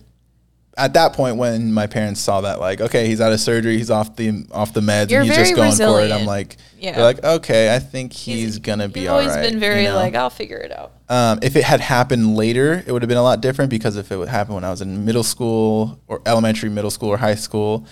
[0.79, 3.91] at that point when my parents saw that like okay he's out of surgery he's
[3.91, 6.13] off the off the meds You're and he's just going for it.
[6.13, 6.97] I'm like Yeah.
[6.97, 9.95] they're like okay I think he's, gonna be You've always been very you know?
[9.97, 10.93] like, I'll figure it out.
[11.09, 14.11] Um, if it had happened later, it would have been a lot different because if
[14.13, 17.37] it would happen when I was in middle school or elementary, middle school, or high
[17.37, 17.87] school,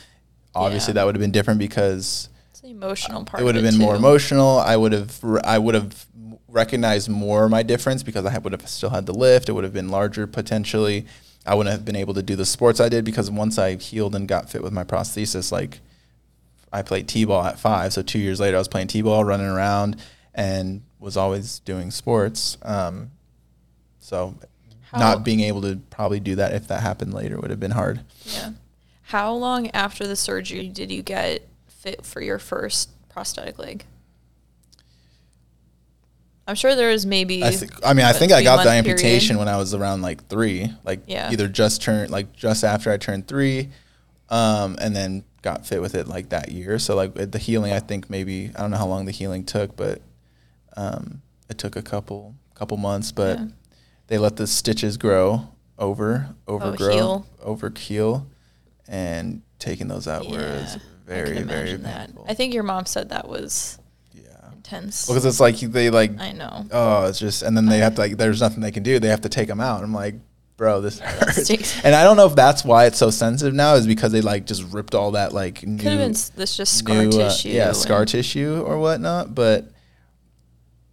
[0.54, 0.94] obviously Yeah.
[1.00, 3.42] that would have been different because It's the emotional part.
[3.42, 4.58] it would have been more emotional.
[4.58, 6.06] I would have I would have
[6.48, 9.48] recognized more my difference because I would have still had the lift.
[9.48, 11.06] It would have been larger potentially.
[11.46, 14.14] I wouldn't have been able to do the sports I did because once I healed
[14.14, 15.80] and got fit with my prosthesis, like
[16.72, 17.92] I played t-ball at five.
[17.92, 19.96] So two years later, I was playing t-ball, running around,
[20.34, 22.56] and was always doing sports.
[22.62, 23.10] Um,
[24.00, 24.34] so
[24.90, 27.72] How- not being able to probably do that if that happened later would have been
[27.72, 28.00] hard.
[28.24, 28.50] Yeah.
[29.08, 33.84] How long after the surgery did you get fit for your first prosthetic leg?
[36.46, 37.42] I'm sure there was maybe.
[37.42, 37.72] I think.
[37.84, 39.38] I mean, I think I got the amputation period.
[39.38, 41.30] when I was around like three, like Yeah.
[41.30, 43.70] either just turned, like just after I turned three,
[44.28, 46.78] um, and then got fit with it like that year.
[46.78, 49.74] So like the healing, I think maybe I don't know how long the healing took,
[49.76, 50.02] but
[50.76, 53.10] um, it took a couple couple months.
[53.10, 53.46] But Yeah.
[54.08, 57.26] they let the stitches grow over, overgrow, heal.
[57.42, 58.26] over heal,
[58.88, 62.10] and taking those out was very very that.
[62.26, 63.78] I think your mom said that was
[64.12, 65.06] yeah, intense.
[65.06, 66.66] because it's like they like I know.
[66.70, 68.98] oh, it's just, and then they have to like, there's nothing they can do.
[68.98, 69.82] They have to take them out.
[69.82, 70.14] I'm like,
[70.56, 71.84] bro, this hurts.
[71.84, 74.46] And I don't know if that's why it's so sensitive now, is because they like
[74.46, 77.48] just ripped all that like new, Could have been this just scar new, uh, tissue.
[77.50, 79.34] yeah, scar tissue or whatnot.
[79.34, 79.70] But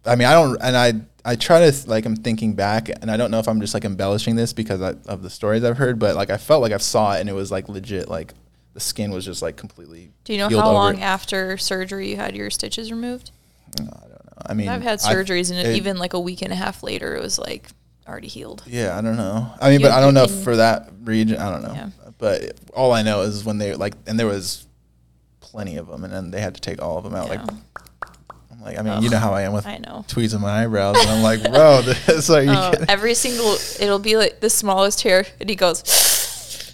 [0.04, 0.92] I mean, I don't, and I,
[1.24, 3.84] I try to like, I'm thinking back, and I don't know if I'm just like
[3.84, 6.78] embellishing this because I, of the stories I've heard, but like I felt like I
[6.78, 8.34] saw it, and it was like legit, like
[8.74, 10.10] the skin was just like completely.
[10.24, 11.02] Do you know how long it.
[11.02, 13.30] after surgery you had your stitches removed?
[13.76, 14.42] Mm, I don't know.
[14.46, 17.14] I mean, I've had surgeries, and it- even like a week and a half later,
[17.14, 17.68] it was like
[18.08, 18.64] already healed.
[18.66, 19.48] Yeah, I don't know.
[19.60, 21.38] I mean, You- but I don't know for that region.
[21.38, 21.74] I don't know.
[21.74, 21.90] Yeah.
[22.18, 24.66] But all I know is when they like, and there was
[25.40, 27.28] plenty of them, and then they had to take all of them out.
[27.28, 27.46] Like, Yeah.
[27.50, 27.62] I'm
[28.62, 30.04] like, I mean, you know how I am with I know.
[30.08, 34.40] tweezing my eyebrows, and I'm like, bro, this you Oh, every single, it'll be like
[34.40, 35.82] the smallest hair, and he goes.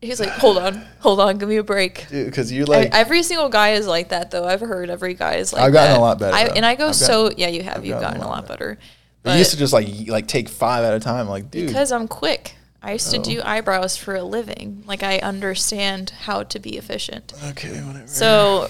[0.00, 2.08] He's like, hold on, hold on, give me a break.
[2.10, 4.44] Because you I- like, every single guy is like that, though.
[4.44, 5.98] I've heard every guy is like I've gotten that.
[5.98, 7.76] a lot better, I, and I go I've so gotten- yeah, you have.
[7.76, 8.78] I've You've gotten gotten a lot better.
[9.24, 11.28] you used to just like like take five at a time.
[11.28, 12.56] Like, dude, because I'm quick.
[12.82, 13.22] I used to Oh.
[13.22, 14.82] do eyebrows for a living.
[14.88, 17.32] Like I understand how to be efficient.
[17.50, 18.08] okay, whatever.
[18.08, 18.68] So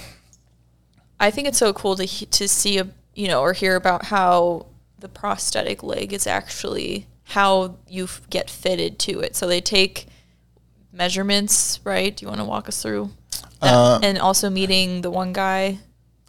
[1.23, 4.67] I think it's so cool to to see a you know or hear about how
[4.99, 9.37] the prosthetic leg is actually how you f- get fitted to it.
[9.37, 10.07] So they take
[10.93, 12.15] measurements, right?
[12.17, 13.11] Do you want to walk us through
[13.61, 13.73] that?
[13.73, 15.79] Uh, and also meeting the one guy.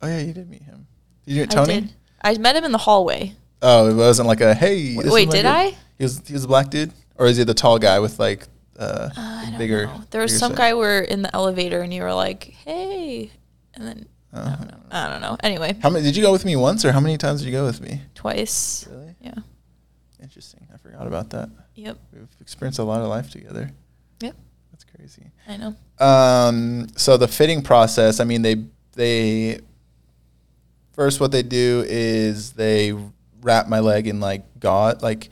[0.01, 0.87] oh yeah, you did meet him.
[1.25, 1.81] Did you meet I Tony?
[1.81, 1.93] did.
[2.21, 3.33] I met him in the hallway.
[3.61, 4.95] Oh, it wasn't like a hey.
[4.95, 5.45] this is Wait, did.
[5.45, 5.75] I?
[5.97, 8.47] He was he was a black dude, or is he the tall guy with like
[8.77, 9.87] uh, I don't bigger?
[9.87, 10.03] know.
[10.11, 10.57] There was some set?
[10.57, 13.31] guy where in the elevator and you were like, "Hey,"
[13.73, 14.77] and then I don't know.
[14.91, 15.37] I don't know.
[15.43, 17.51] Anyway, How many did you go with me once, or how many times did you
[17.51, 18.01] go with me?
[18.15, 18.87] twice.
[18.89, 19.35] Really Yeah.
[20.21, 20.67] interesting.
[20.73, 21.49] I forgot about that.
[21.75, 21.97] Yep.
[22.13, 23.71] We've experienced a lot of life together.
[24.21, 24.35] Yep.
[24.71, 25.31] That's crazy.
[25.47, 25.75] I know.
[26.05, 28.19] Um, so the fitting process.
[28.19, 29.59] I mean, they they
[30.93, 32.93] first what they do is they
[33.41, 35.29] wrap my leg in like gauze, like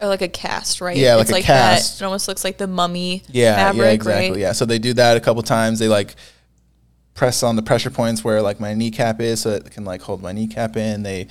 [0.00, 0.96] Or like a cast, right?
[0.96, 1.98] Yeah, like it's a like cast.
[1.98, 2.04] That.
[2.04, 4.30] It almost looks like the mummy Yeah, fabric, yeah, exactly.
[4.30, 4.38] right?
[4.40, 5.78] Yeah, so they do that a couple times.
[5.78, 6.14] They like
[7.14, 10.22] press on the pressure points where like my kneecap is, so it can like hold
[10.22, 11.02] my kneecap in.
[11.02, 11.26] They,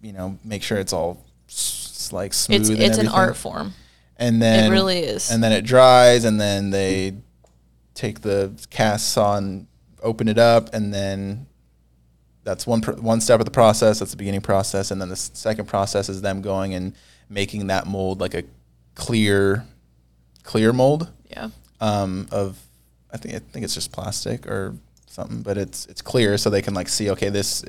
[0.00, 2.60] you know, make sure it's all s- like smooth.
[2.60, 3.72] It's and it's an art form.
[4.16, 5.30] and then it really is.
[5.30, 7.14] And then it dries, and then they
[7.94, 9.66] take the casts on,
[10.02, 11.46] open it up, and then
[12.44, 13.98] that's one pr- one step of the process.
[13.98, 16.94] That's the beginning process, and then the s- second process is them going and
[17.28, 18.44] making that mold like a
[18.94, 19.64] clear,
[20.42, 21.48] clear mold yeah.
[21.80, 22.58] um, of
[23.12, 24.74] I think I think it's just plastic or
[25.12, 27.64] something, but it's it's clear so they can like see okay this.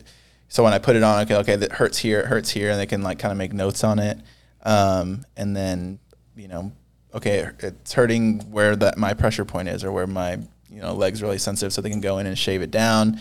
[0.48, 2.80] So when I put it on, okay, okay, that hurts here, it hurts here, and
[2.80, 4.20] they can like kind of make notes on it,
[4.64, 6.00] um, and then
[6.36, 6.72] you know,
[7.14, 10.34] okay, it's hurting where that my pressure point is or where my
[10.70, 13.20] you know legs really sensitive, so they can go in and shave it down,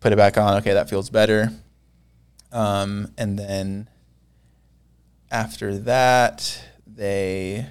[0.00, 0.58] put it back on.
[0.58, 1.50] Okay, that feels better,
[2.52, 3.88] um, and then
[5.30, 7.66] after that they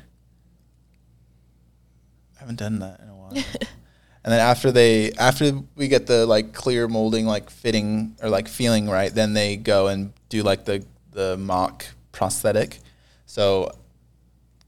[2.35, 3.33] I haven't done that in a while.
[4.23, 8.47] and then after they after we get the like clear molding like fitting or like
[8.47, 12.79] feeling right, then they go and do like the the mock prosthetic.
[13.25, 13.71] So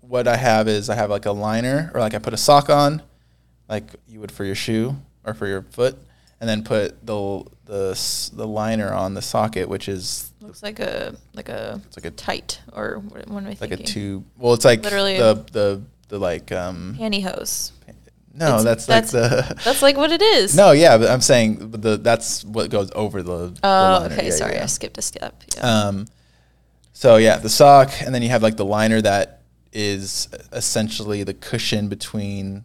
[0.01, 2.69] what I have is I have like a liner or like I put a sock
[2.69, 3.01] on
[3.67, 5.97] like you would for your shoe or for your foot
[6.39, 11.15] and then put the the the liner on the socket which is Looks like a
[11.33, 13.61] like a it's like a tight or what, what am I think.
[13.61, 13.85] like thinking?
[13.87, 14.25] a tube.
[14.37, 17.71] Well, it's like Literally the the the like um pantyhose.
[18.35, 20.55] No, that's, that's- like the That's like what it is.
[20.55, 23.47] No, yeah, but I'm saying the that's what goes over the.
[23.49, 24.13] the Oh, liner.
[24.13, 24.25] okay.
[24.25, 24.63] Yeah, sorry, yeah.
[24.63, 25.41] I skipped a step.
[25.55, 25.61] Yeah.
[25.87, 26.07] Um,
[26.93, 29.41] so yeah, the sock, and then you have like the liner that
[29.73, 32.63] is essentially the cushion between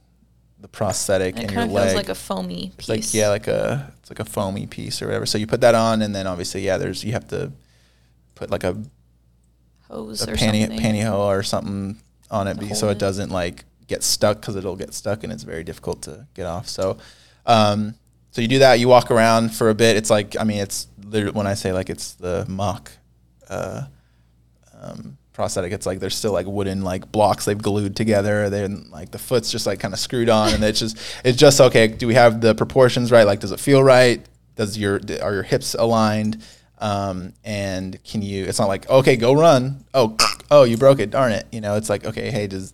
[0.61, 1.85] the prosthetic it and your kind of leg.
[1.87, 2.89] feels like a foamy it's piece.
[2.89, 5.27] like yeah, like a it's like a foamy piece or whatever.
[5.27, 7.51] So you put that on, and then obviously yeah, there's you have to
[8.35, 8.77] put like a,
[9.89, 10.79] hose a or panty something.
[10.81, 11.99] pantyhose or something
[12.31, 12.99] on it, be, so it.
[12.99, 16.69] doesn't like get stuck because it'll get stuck and it's very difficult to get off.
[16.69, 16.97] So,
[17.45, 17.95] um,
[18.31, 18.79] so you do that.
[18.79, 19.97] You walk around for a bit.
[19.97, 22.93] It's like I mean, it's literally when I say like it's the mock
[23.49, 23.83] uh,
[24.81, 25.73] um, prosthetic.
[25.73, 28.49] It's like there's still like wooden like blocks they've glued together.
[28.49, 31.61] Then like the foot's just like kind of screwed on, and it's just it's just
[31.61, 31.89] okay.
[31.89, 33.27] Do we have the proportions right?
[33.27, 34.25] Like, does it feel right?
[34.55, 36.43] Does your are your hips aligned?
[36.79, 38.47] Um, and can you?
[38.47, 39.85] It's not like okay, go run.
[39.93, 40.17] Oh,
[40.51, 41.11] oh, you broke it.
[41.11, 41.47] Darn it.
[41.51, 42.73] You know, it's like okay, hey, does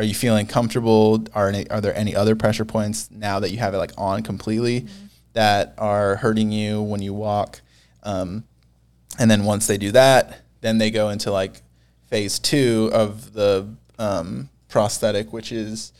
[0.00, 1.22] are you feeling comfortable?
[1.34, 4.22] Are any, are there any other pressure points now that you have it like on
[4.22, 5.06] completely mm-hmm.
[5.34, 7.60] that are hurting you when you walk?
[8.02, 8.44] Um,
[9.18, 11.60] and then once they do that, then they go into like
[12.06, 15.92] phase two of the um, prosthetic, which is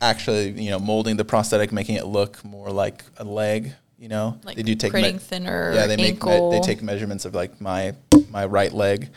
[0.00, 3.72] actually you know molding the prosthetic, making it look more like a leg.
[4.00, 5.72] You know, like they do take me- thinner.
[5.74, 7.94] Yeah, they make me- they take measurements of like my
[8.32, 9.10] my right leg.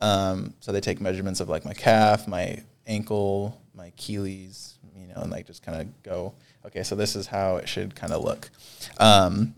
[0.00, 5.14] Um, so they take measurements of like my calf, my ankle, my Achilles, you know,
[5.16, 6.34] and like just kind of go,
[6.66, 8.50] okay, so this is how it should kind of look.
[8.98, 9.54] Um,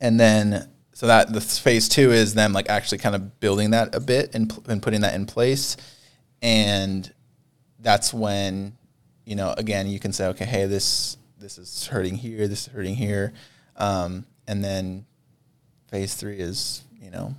[0.00, 3.94] and then so that the phase two is them like actually kind of building that
[3.94, 5.76] a bit and, and putting that in place,
[6.42, 7.12] and
[7.78, 8.76] that's when
[9.24, 12.72] you know again you can say okay, hey, this this is hurting here, this is
[12.72, 13.32] hurting here,
[13.76, 15.06] um, and then
[15.88, 17.34] phase three is you know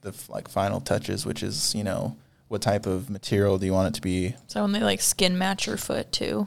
[0.00, 2.16] the like final touches, which is you know
[2.54, 4.32] what type of material do you want it to be?
[4.46, 6.46] So when they like skin match your foot too.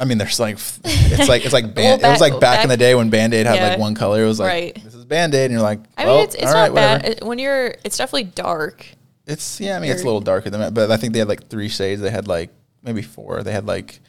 [0.00, 2.64] I mean, there's like it's like it's like band, well, it was like back, back,
[2.64, 4.24] in the day when Band Aid had yeah, like one color.
[4.24, 4.74] It was like right.
[4.82, 7.04] this is Band Aid, and you're like, I well, mean, it's, it's not right, bad
[7.04, 7.76] it, when you're.
[7.84, 8.88] It's definitely dark.
[9.24, 11.28] It's yeah, I mean, it's a little darker than that, but I think they had
[11.28, 12.02] like three shades.
[12.02, 12.50] They had like
[12.82, 13.44] maybe four.
[13.44, 14.00] They had like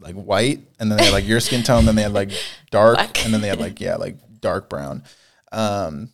[0.00, 1.84] like white, and then they had like your skin tone.
[1.84, 2.32] Then they had like
[2.72, 3.24] dark, Black.
[3.24, 5.04] and then they had like yeah, like dark brown.
[5.52, 6.12] Um,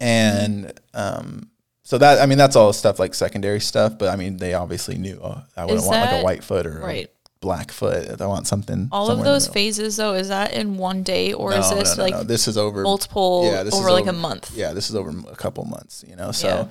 [0.00, 1.50] and um,
[1.88, 4.98] so that I mean that's all stuff like secondary stuff, but I mean they obviously
[4.98, 7.10] knew oh, I wouldn't want like a white foot or right.
[7.40, 8.20] black foot.
[8.20, 8.90] I want something.
[8.92, 12.04] All of those phases though, is that in one day or no, is this no,
[12.04, 13.50] no, like this is over multiple?
[13.50, 14.54] Yeah, this over like over, a month.
[14.54, 16.04] Yeah, this is over a couple months.
[16.06, 16.68] You know, so yeah.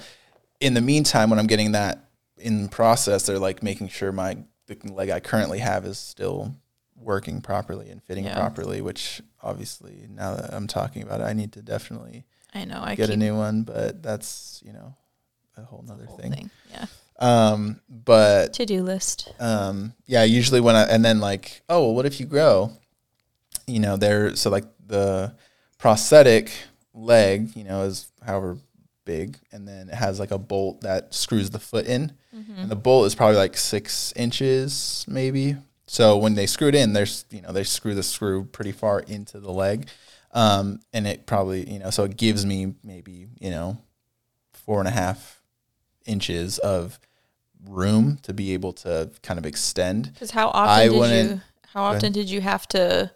[0.60, 1.98] in the meantime, when I'm getting that
[2.38, 6.54] in process, they're like making sure my the leg I currently have is still
[6.96, 8.36] working properly and fitting yeah.
[8.36, 8.82] properly.
[8.82, 12.28] Which obviously now that I'm talking about it, I need to definitely.
[12.54, 14.94] I know I get a new one, but that's you know
[15.58, 16.32] a whole nother whole thing.
[16.32, 16.50] thing.
[16.72, 16.86] Yeah.
[17.20, 19.34] Um, but to do list.
[19.40, 22.72] Um, yeah, usually when I and then like, oh, well, what if you grow?
[23.66, 25.34] You know, there so like the
[25.78, 26.52] prosthetic
[26.94, 28.58] leg, you know, is however
[29.06, 32.60] big, and then it has like a bolt that screws the foot in, mm-hmm.
[32.60, 35.56] and the bolt is probably like six inches, maybe.
[35.88, 39.00] So when they screw it in, there's you know they screw the screw pretty far
[39.00, 39.88] into the leg,
[40.34, 43.80] um, and it probably you know so it gives me maybe you know
[44.54, 45.42] four and a half
[46.08, 47.00] inches of
[47.66, 50.14] room to be able to kind of extend.
[50.14, 51.42] Because how often I did you?
[51.74, 53.12] How often did you have to?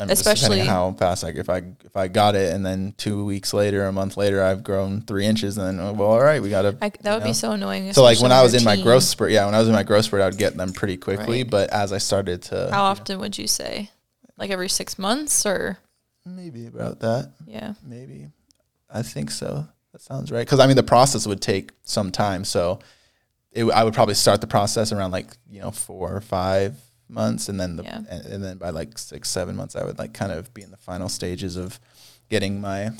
[0.00, 3.24] I mean, especially how fast like if I if I got it and then two
[3.24, 6.40] weeks later, a month later, I've grown three inches, and then oh, well, all right,
[6.40, 6.72] we got to.
[6.72, 7.20] That would know.
[7.20, 7.92] be so annoying.
[7.92, 9.82] So like when I was in my growth spurt, yeah, when I was in my
[9.82, 11.42] growth spurt, I would get them pretty quickly.
[11.42, 11.50] Right.
[11.50, 13.90] But as I started to, how often know, would you say?
[14.36, 15.78] Like every six months, or
[16.24, 17.32] maybe about that.
[17.44, 18.28] Yeah, maybe.
[18.88, 19.66] I think so.
[19.92, 20.40] That sounds right.
[20.40, 22.80] Because I mean, the process would take some time, so
[23.52, 26.76] it, I would probably start the process around like you know four or five
[27.08, 28.02] months, and then the yeah.
[28.10, 30.70] and, and, then by like six seven months, I would like kind of be in
[30.70, 31.80] the final stages of
[32.28, 32.90] getting my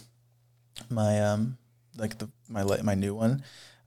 [0.89, 1.59] my um
[1.97, 3.43] like the my my new one.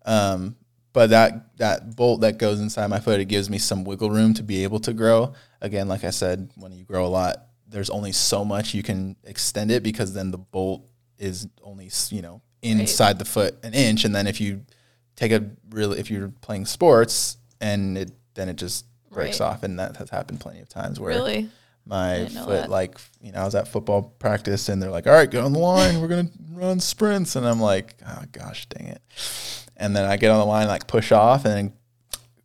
[0.05, 0.55] Um,
[0.93, 4.33] but that that bolt that goes inside my foot, it gives me some wiggle room
[4.35, 5.33] to be able to grow.
[5.61, 9.15] Again, like I said, when you grow a lot, there's only so much you can
[9.23, 10.87] extend it because then the bolt
[11.17, 13.19] is only you know inside right.
[13.19, 14.61] the foot an inch, and then if you
[15.15, 19.47] take a really if you're playing sports and it then it just breaks right.
[19.47, 21.49] off, and that has happened plenty of times where really?
[21.85, 25.29] my foot like you know I was at football practice and they're like, all right,
[25.29, 29.01] get on the line, we're gonna run sprints, and I'm like, oh gosh, dang it,
[29.77, 31.73] and then I get on the line like push off and then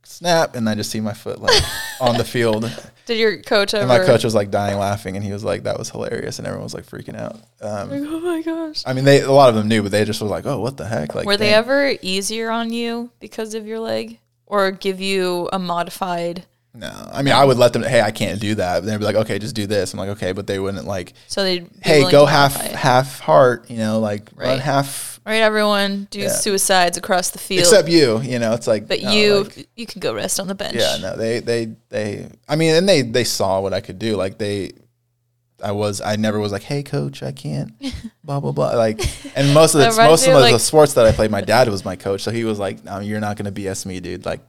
[0.07, 1.63] snap, and I just see my foot like
[2.01, 2.71] on the field.
[3.07, 3.83] Did your coach ever?
[3.83, 6.47] And my coach was like dying laughing, and he was like, "That was hilarious," and
[6.47, 7.37] everyone was like freaking out.
[7.61, 8.83] Um, like, oh my gosh!
[8.85, 10.77] I mean, they a lot of them knew, but they just were like, "Oh, what
[10.77, 15.01] the heck?" Like, were they ever easier on you because of your leg, or give
[15.01, 16.47] you a modified?
[16.77, 17.83] No, I mean, I would let them.
[17.83, 18.85] Hey, I can't do that.
[18.85, 19.93] They'd be like, okay, just do this.
[19.93, 21.15] I'm like, okay, but they wouldn't like.
[21.27, 21.67] So they.
[21.83, 23.71] Hey, go half half heart.
[23.71, 24.49] You know, like right.
[24.49, 26.29] run half all right, everyone, do yeah.
[26.29, 27.63] suicides across the field.
[27.63, 28.87] Except you, you know, it's like.
[28.87, 30.77] But no, you, like, you can go rest on the bench.
[30.77, 32.31] Yeah, no, they, they, they.
[32.49, 34.15] I mean, and they, they saw what I could do.
[34.15, 34.71] Like they,
[35.61, 37.73] I was, I never was like, hey, coach, I can't,
[38.25, 38.77] blah blah blah.
[38.77, 39.01] Like,
[39.37, 41.85] and most of the most of like, the sports that I played, my dad was
[41.85, 44.25] my coach, so he was like, no, you're not gonna BS me, dude.
[44.25, 44.43] Like,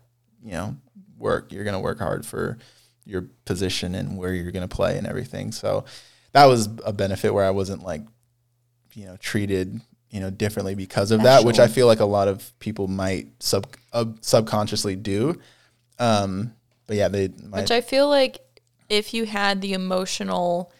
[0.43, 0.77] you know,
[1.17, 1.51] work.
[1.51, 2.57] You're gonna work hard for
[3.05, 5.51] your position and where you're gonna play and everything.
[5.51, 5.85] So
[6.33, 8.01] that was a benefit where I wasn't like,
[8.93, 12.27] you know, treated you know differently because of that, which I feel like a lot
[12.27, 15.39] of people might sub uh, subconsciously do.
[15.99, 16.53] Um,
[16.85, 17.27] but yeah, they.
[17.27, 17.61] Might.
[17.61, 18.39] Which I feel like
[18.89, 20.71] if you had the emotional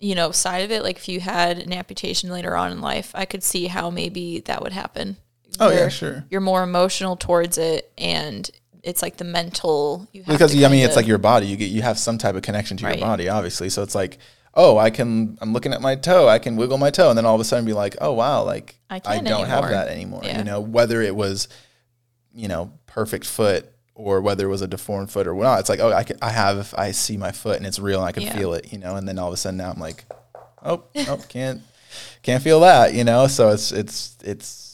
[0.00, 3.10] you know, side of it, like if you had an amputation later on in life,
[3.14, 5.16] I could see how maybe that would happen.
[5.60, 6.24] Oh, yeah, sure.
[6.30, 8.48] You're more emotional towards it, and
[8.82, 10.08] it's like the mental.
[10.12, 11.46] You have because I mean, it's like your body.
[11.46, 12.98] You get you have some type of connection to Right.
[12.98, 13.68] your body, obviously.
[13.68, 14.18] So it's like,
[14.54, 15.38] oh, I can.
[15.40, 16.28] I'm looking at my toe.
[16.28, 18.42] I can wiggle my toe, and then all of a sudden be like, oh wow,
[18.44, 20.22] like I I, don't have that anymore.
[20.24, 20.38] Yeah.
[20.38, 21.48] You know, whether it was,
[22.34, 25.58] you know, perfect foot or whether it was a deformed foot or not.
[25.60, 26.72] It's like, oh, I can, I have.
[26.78, 28.36] I see my foot and it's real and I can Yeah.
[28.36, 28.72] feel it.
[28.72, 30.04] You know, and then all of a sudden now I'm like,
[30.62, 31.62] oh, oh, can't
[32.22, 32.94] can't feel that.
[32.94, 34.67] You know, so it's it's it's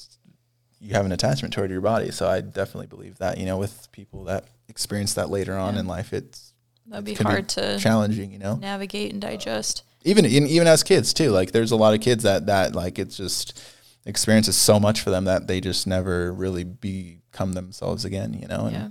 [0.85, 2.11] you have an attachment toward your body.
[2.11, 3.39] So I definitely believe that.
[3.39, 5.81] You know, with people that experience that later on Yeah.
[5.81, 6.53] in life, it's
[6.87, 8.31] that'd be can be hard to challenging.
[8.33, 9.83] You know, navigate and digest.
[10.05, 11.31] even in, even as kids too.
[11.31, 13.59] Like there's a lot of kids that that like it's just
[14.05, 18.35] experiences so much for them that they just never really become themselves again.
[18.35, 18.89] You know, and Yeah.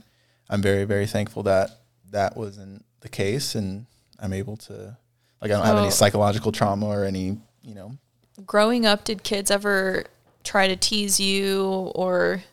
[0.49, 1.69] I'm very very thankful that
[2.11, 3.85] that wasn't the case, and
[4.19, 4.97] I'm able to
[5.41, 7.97] like I don't have any psychological trauma or any you know.
[8.47, 10.05] Growing up, did kids ever
[10.43, 12.43] try to tease you or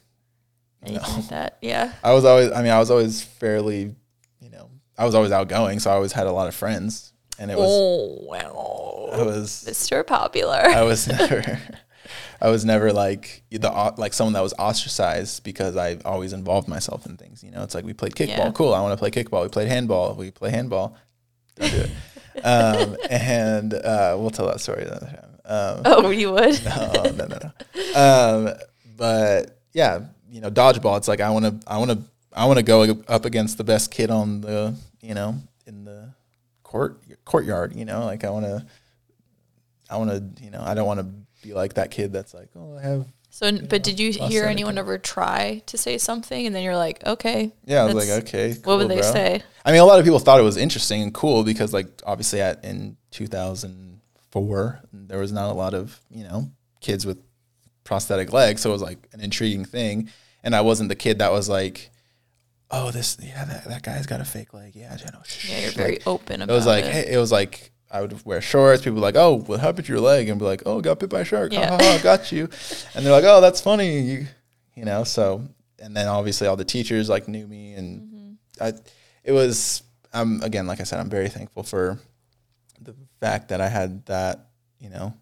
[0.83, 1.17] anything No.
[1.19, 1.59] like that?
[1.61, 1.93] Yeah.
[2.05, 3.95] I was always I mean I was always fairly
[4.41, 7.51] you know I was always outgoing, so I always had a lot of friends, and
[7.51, 10.07] it was oh wow, I was Mr.
[10.07, 10.57] Popular.
[10.59, 11.59] I was never,
[12.41, 17.07] I was never like the like someone that was ostracized because I always involved myself
[17.07, 17.43] in things.
[17.43, 18.51] You know, it's like we played kickball, Yeah.
[18.53, 18.75] cool.
[18.75, 19.43] I want to play kickball.
[19.43, 20.15] We played handball.
[20.15, 20.97] We play handball.
[21.57, 22.45] Don't do it.
[22.45, 25.27] um, and uh, we'll tell that story another time.
[25.47, 26.63] Um, oh, you would.
[26.65, 27.51] no, no, no, no.
[27.95, 28.55] Um,
[28.97, 30.97] but yeah, you know, dodgeball.
[30.99, 31.99] It's like I want to, I want to,
[32.33, 35.37] I want to go up against the best kid on the, you know,
[35.67, 36.15] in the
[36.63, 37.75] court courtyard.
[37.75, 38.65] You know, like I want to,
[39.89, 41.07] I want to, you know, I don't want to
[41.47, 43.07] be like that kid that's like, oh, I have.
[43.33, 47.07] So, but did you hear anyone ever try to say something, and then you're like,
[47.07, 48.55] okay, Yeah, I was like, okay.
[48.65, 49.13] what would they bro.
[49.13, 49.43] say?
[49.65, 52.41] I mean, a lot of people thought it was interesting and cool because, like, obviously,
[52.41, 57.19] at in 2004, there was not a lot of you know kids with
[57.91, 58.59] prosthetic leg.
[58.61, 60.09] so it was like an intriguing thing.
[60.45, 61.91] And I wasn't the kid that was like,
[62.71, 65.23] "Oh, this, yeah, that, that guy's got a fake leg." Yeah, I know.
[65.49, 66.93] Yeah, you're Like, very open about it was like, it.
[66.93, 68.83] hey, it was like I would wear shorts.
[68.83, 71.11] People were like, "Oh, what happened to your leg?" And be like, "Oh, got bit
[71.11, 71.53] by a shark.
[71.53, 71.69] Yeah.
[71.71, 72.49] Ha, ha, ha, got you."
[72.95, 74.27] And they're like, "Oh, that's funny." You,
[74.77, 75.03] you know.
[75.05, 75.43] So,
[75.81, 78.63] and then obviously all the teachers like knew me, and Mm-hmm.
[78.65, 78.73] I,
[79.25, 79.83] it was.
[80.13, 81.99] Um, again, like I said, I'm very thankful for
[82.81, 84.47] the fact that I had that.
[84.79, 85.13] You know,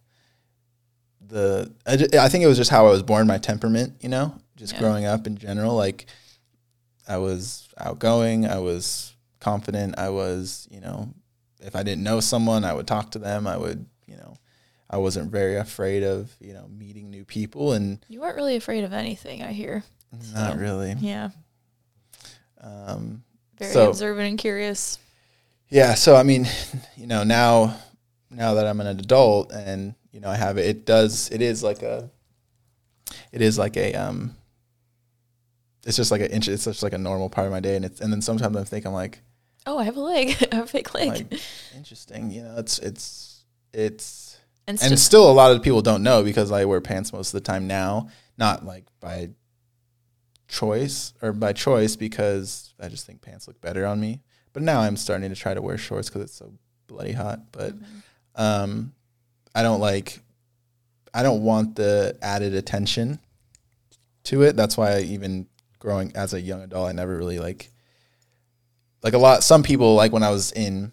[1.29, 3.95] the I, ju- I think it was just how I was born, my temperament.
[4.01, 4.79] You know, just Yeah.
[4.81, 6.07] growing up in general, like
[7.07, 11.14] I was outgoing, I was confident, I was, you know,
[11.61, 13.47] if I didn't know someone, I would talk to them.
[13.47, 14.37] I would, you know,
[14.91, 18.85] I wasn't very afraid of, you know, meeting new people and You weren't really afraid
[18.85, 19.85] of anything, I hear.
[20.35, 20.95] not So, really.
[20.99, 21.31] Yeah.
[22.61, 23.22] Um,
[23.59, 24.99] Very So- observant and curious.
[25.68, 25.95] yeah.
[25.95, 26.47] So, I mean,
[26.97, 27.76] you know, now,
[28.31, 31.63] now that I'm an adult and, you know, I have it, it does, it is
[31.63, 32.11] like a,
[33.33, 34.35] it is like a, um,
[35.87, 37.77] it's just like an inch- it's just like a normal part of my day.
[37.77, 39.21] And it's, and then sometimes I think I'm like,
[39.67, 40.37] Oh, I have a leg.
[40.53, 41.09] I have a fake leg.
[41.09, 41.41] like
[41.77, 46.23] interesting, you know, it's, it's, it's, and and still a lot of people don't know
[46.23, 49.31] because I wear pants most of the time now, not like by
[50.47, 54.21] choice or by choice because I just think pants look better on me.
[54.53, 56.53] But now I'm starting to try to wear shorts because it's so
[56.87, 57.41] bloody hot.
[57.53, 57.85] But Mhm.
[58.37, 58.93] um,
[59.55, 60.21] I don't like,
[61.15, 63.19] I don't want the added attention
[64.25, 64.57] to it.
[64.57, 65.47] That's why I even
[65.79, 67.71] growing as a young adult, I never really like,
[69.03, 69.43] like a lot.
[69.45, 70.93] Some people like when I was in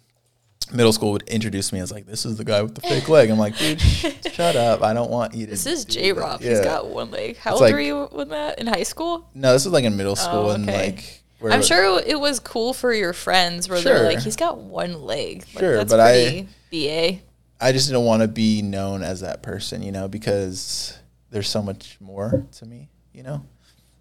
[0.72, 3.30] middle school would introduce me as like, this is the guy with the fake leg.
[3.30, 4.82] I'm like, dude, sh- shut up.
[4.82, 5.50] I don't want you to.
[5.50, 6.40] This is Jay that." Rob.
[6.42, 6.50] Yeah.
[6.50, 7.36] He's got one leg.
[7.36, 8.58] How It's old like- were you when that?
[8.58, 9.28] In high school?
[9.34, 10.86] No, this was like in middle school Oh, and okay.
[10.88, 11.22] like.
[11.40, 15.02] where- I'm sure it was cool for your friends where they're like, he's got one
[15.02, 15.44] leg.
[15.54, 17.22] Like, Sure, that's but I- pretty BA.
[17.60, 20.98] I just don't want to be known as that person, you know, because
[21.30, 23.44] there's so much more to me, you know.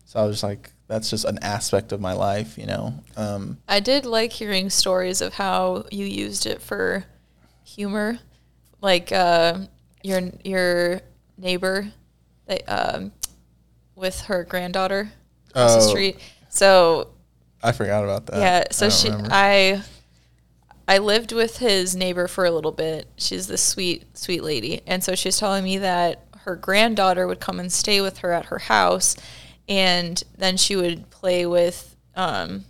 [0.05, 2.93] So I was just like, that's just an aspect of my life, you know.
[3.17, 7.05] Um, I did like hearing stories of how you used it for
[7.63, 8.19] humor,
[8.81, 9.59] like uh,
[10.03, 11.01] your your
[11.37, 11.91] neighbor,
[12.47, 13.11] that, um,
[13.95, 15.11] with her granddaughter
[15.49, 15.87] across the Oh.
[15.89, 16.19] street.
[16.49, 17.09] So
[17.63, 18.37] I forgot about that.
[18.37, 19.29] yeah, so don't she remember.
[19.31, 19.81] I
[20.87, 23.07] I lived with his neighbor for a little bit.
[23.17, 27.59] She's this sweet sweet lady, and so she's telling me that her granddaughter would come
[27.59, 29.15] and stay with her at her house,
[29.67, 32.65] and then she would play with um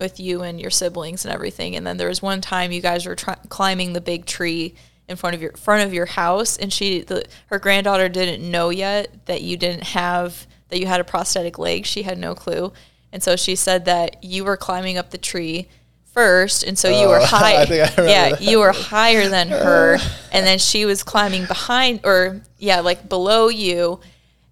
[0.00, 1.76] with you and your siblings and everything.
[1.76, 4.74] And then there was one time you guys were climbing the big tree
[5.06, 8.70] in front of your front of your house, and she the, her granddaughter didn't know
[8.70, 11.84] yet that you didn't have that you had a prosthetic leg.
[11.84, 12.72] She had no clue,
[13.12, 15.68] and so she said that you were climbing up the tree,
[16.12, 17.56] first, and so you were Oh, high.
[17.62, 18.40] I think I remember yeah, that.
[18.42, 19.98] you were higher than her,
[20.32, 24.00] and then she was climbing behind, or yeah, like below you,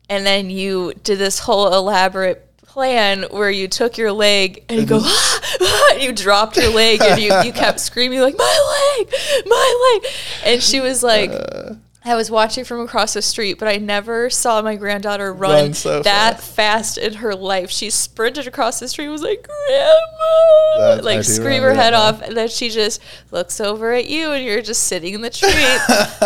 [0.08, 4.86] and then you did this whole elaborate plan where you took your leg and you
[4.86, 9.12] go, "Ah, you dropped your leg and you, you kept screaming like my leg,
[9.46, 10.12] my leg,
[10.44, 11.30] and she was like.
[11.30, 11.74] Uh.
[12.08, 15.74] I was watching from across the street, but I never saw my granddaughter run, Run
[15.74, 16.54] so that fast.
[16.54, 17.70] fast in her life.
[17.70, 22.22] She sprinted across the street, and was like "Grandma," That- like scream her head off,
[22.22, 23.00] and then she just
[23.30, 25.50] looks over at you, and you're just sitting in the tree,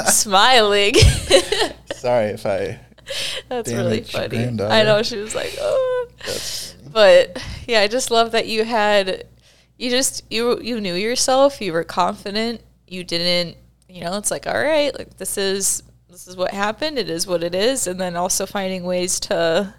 [0.10, 0.94] smiling.
[1.94, 2.80] Sorry if I.
[3.48, 4.44] That's really funny.
[4.62, 6.08] I know she was like, oh.
[6.18, 6.72] That's.
[6.92, 9.26] But yeah, I just love that you had,
[9.78, 11.60] you just you you knew yourself.
[11.60, 12.60] You were confident.
[12.86, 13.56] You didn't,
[13.92, 14.16] you know.
[14.18, 16.98] It's like, all right, like this is this is what happened.
[16.98, 17.86] It is what it is.
[17.86, 19.74] And then also finding ways to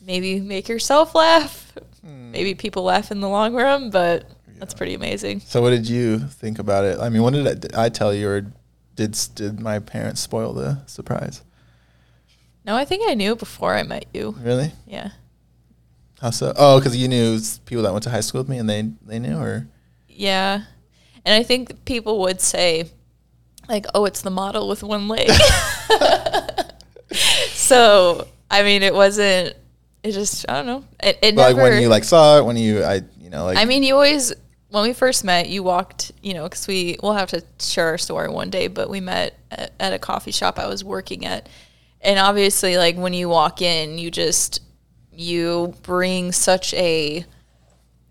[0.00, 1.72] maybe make yourself laugh.
[2.02, 2.30] Hmm.
[2.30, 5.40] Maybe people laugh in the long run, but that's pretty amazing.
[5.40, 6.98] So, what did you think about it?
[6.98, 8.52] I mean, when did I, did I tell you, or
[8.94, 11.42] did did my parents spoil the surprise?
[12.64, 14.36] No, I think I knew before I met you.
[14.40, 14.72] Really?
[14.86, 15.10] Yeah.
[16.20, 16.52] How so?
[16.56, 19.18] Oh, because you knew people that went to high school with me, and they they
[19.18, 19.66] knew, or
[20.08, 20.64] Yeah.
[21.24, 22.90] And I think people would say,
[23.70, 25.30] like, oh, it's the model with one leg.
[27.52, 29.56] so, I mean, it wasn't,
[30.02, 30.84] it just, I don't know.
[31.02, 33.64] It, it like when you like saw it, when you I you know like I
[33.64, 34.32] mean, you always,
[34.70, 37.98] when we first met, you walked, you know, because we, we'll have to share our
[37.98, 41.48] story one day, but we met at, at a coffee shop I was working at.
[42.00, 44.62] And obviously, like, when you walk in, you just,
[45.12, 47.24] you bring such a,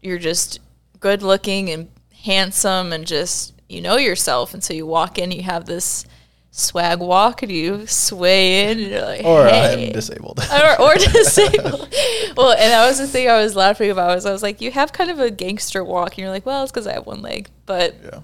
[0.01, 0.59] you're just
[0.99, 1.89] good looking and
[2.23, 6.05] handsome and just you know yourself and so you walk in you have this
[6.51, 9.87] swag walk and you sway in and you're like or hey.
[9.87, 10.39] I'm disabled.
[10.51, 11.93] or, or disabled
[12.35, 14.71] well and that was the thing i was laughing about was i was like you
[14.71, 17.21] have kind of a gangster walk and you're like well it's because i have one
[17.21, 18.19] leg but yeah.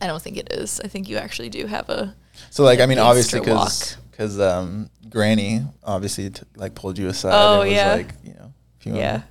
[0.00, 2.14] i don't think it is i think you actually do have a
[2.50, 7.32] So like I mean, obviously because because um Granny obviously t- like pulled you aside.
[7.32, 7.94] Oh, and was yeah.
[7.94, 9.22] like you know if you yeah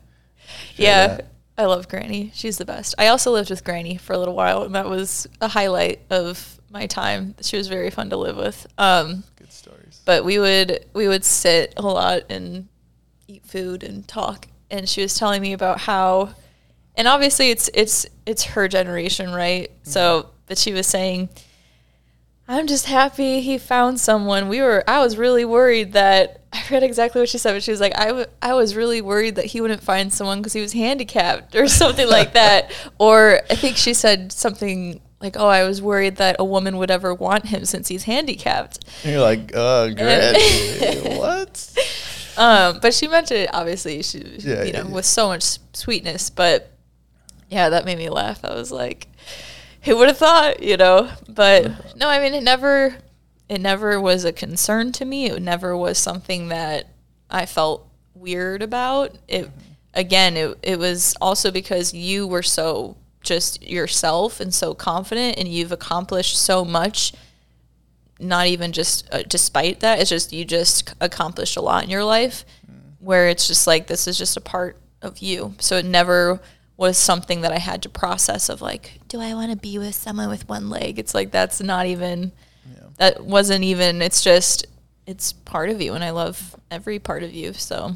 [0.76, 1.28] yeah that.
[1.60, 2.32] I love granny.
[2.34, 2.96] She's the best.
[2.98, 6.60] I also lived with granny for a little while and that was a highlight of
[6.72, 7.36] my time.
[7.42, 8.66] She was very fun to live with.
[8.78, 10.02] Um good stories.
[10.06, 12.70] but we would we would sit a lot and
[13.28, 14.48] eat food and talk.
[14.72, 16.34] And she was telling me about how
[16.96, 19.70] and obviously it's it's it's her generation right?
[19.84, 21.28] So but she was saying
[22.50, 26.84] i'm just happy he found someone we were i was really worried that i read
[26.84, 29.46] exactly what she said but she was like i, w- I was really worried that
[29.46, 33.78] he wouldn't find someone because he was handicapped or something like that or i think
[33.78, 37.66] she said something like oh i was worried that a woman would ever want him
[37.66, 41.76] since he's handicapped And you're like, oh, Granny, what?
[42.38, 44.96] Um, but she mentioned it obviously she Yeah, you yeah, know yeah.
[44.96, 46.72] with so much sweetness, but
[47.50, 48.46] yeah, that made me laugh.
[48.46, 49.08] I was like,
[49.84, 51.10] who would have thought, you know?
[51.28, 52.96] But no, I mean it never
[53.48, 55.28] it never was a concern to me.
[55.28, 56.88] It never was something that
[57.30, 59.18] I felt weird about.
[59.28, 59.50] It
[59.94, 65.48] again, it it was also because you were so just yourself and so confident and
[65.48, 67.14] you've accomplished so much
[68.20, 72.04] not even just uh, despite that it's just you just accomplished a lot in your
[72.04, 72.46] life
[73.00, 76.40] where it's just like this is just a part of you so it never
[76.80, 79.94] was something that i had to process of like do i want to be with
[79.94, 82.32] someone with one leg it's like that's not even
[82.74, 82.84] Yeah.
[82.98, 84.66] that wasn't even it's just
[85.06, 87.96] it's part of you and i love every part of you so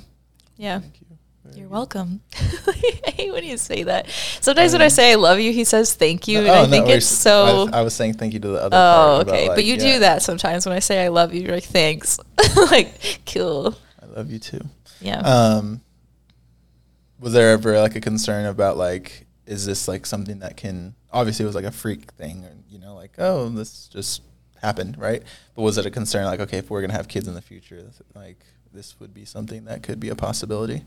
[0.57, 1.07] yeah Thank you.
[1.45, 2.21] Very you're welcome.
[2.67, 4.07] I hate when you say that.
[4.39, 6.69] Sometimes when I say I love you, he says thank you, and Oh, I no,
[6.69, 7.67] think it's so.
[7.73, 8.77] I, I was saying thank you to the other.
[8.77, 9.47] Oh, part okay.
[9.49, 11.41] like, but you yeah, do that sometimes when I say I love you.
[11.41, 12.17] You're like, thanks.
[12.71, 13.75] like, cool.
[14.01, 14.61] I love you too.
[15.01, 15.19] Yeah.
[15.19, 15.81] Um,
[17.23, 20.93] was there ever like a concern about like, is this like something that can?
[21.11, 24.21] Obviously, it was like a freak thing, or you know, like oh, this just
[24.61, 25.23] happened, right?
[25.55, 27.81] But was it a concern like, okay, if we're gonna have kids in the future,
[28.13, 28.43] like
[28.73, 30.83] this would be something that could be a possibility?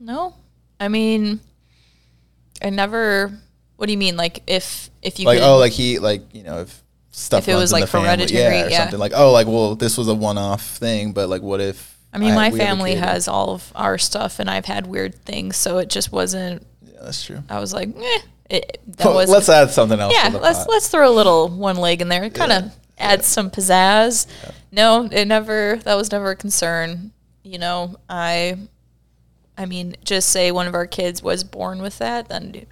[0.00, 0.34] no,
[0.80, 1.40] I mean,
[2.62, 3.32] I never.
[3.76, 4.16] What do you mean?
[4.16, 7.48] Like, if if you like could, oh, like he like you know if stuff If
[7.48, 8.78] it was, in like, hereditary, yeah, or yeah.
[8.78, 11.95] something like oh, like well, this was a one-off thing, but like what if?
[12.16, 13.00] I mean, my have a family kid?
[13.04, 16.66] has all of our stuff, and I've had weird things, so it just wasn't.
[16.82, 17.42] Yeah, that's true.
[17.48, 18.18] I was like, eh.
[18.48, 20.12] It, that was let's add something else.
[20.14, 20.68] yeah to the let's pot.
[20.70, 22.70] let's throw a little one leg in there it kind of Yeah.
[22.96, 24.28] adds some pizzazz
[24.70, 27.10] no it never that was never a concern
[27.42, 28.56] you know i
[29.58, 32.66] i mean just say one of our kids was born with that then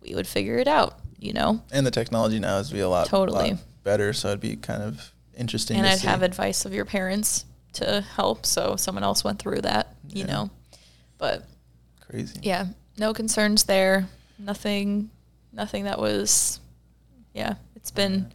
[0.00, 3.06] we would figure it out you know and the technology now is be a lot
[3.08, 3.50] Totally.
[3.50, 4.14] lot better.
[4.14, 5.76] So it'd be kind of interesting.
[5.76, 6.06] and i'd see.
[6.06, 7.44] have advice of your parents
[7.78, 10.32] to help so someone else went through that you Yeah.
[10.32, 10.50] know
[11.18, 11.44] but
[12.00, 12.38] crazy.
[12.42, 12.66] yeah
[12.98, 14.06] no concerns there
[14.38, 15.10] nothing
[15.52, 16.60] nothing that was,
[17.32, 18.30] yeah, it's been,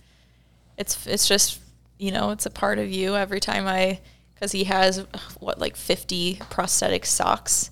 [0.78, 1.60] it's, it's just,
[2.00, 4.00] you know, it's a part of you every time I,
[4.40, 5.06] cause he has
[5.40, 7.70] what, like 50 prosthetic socks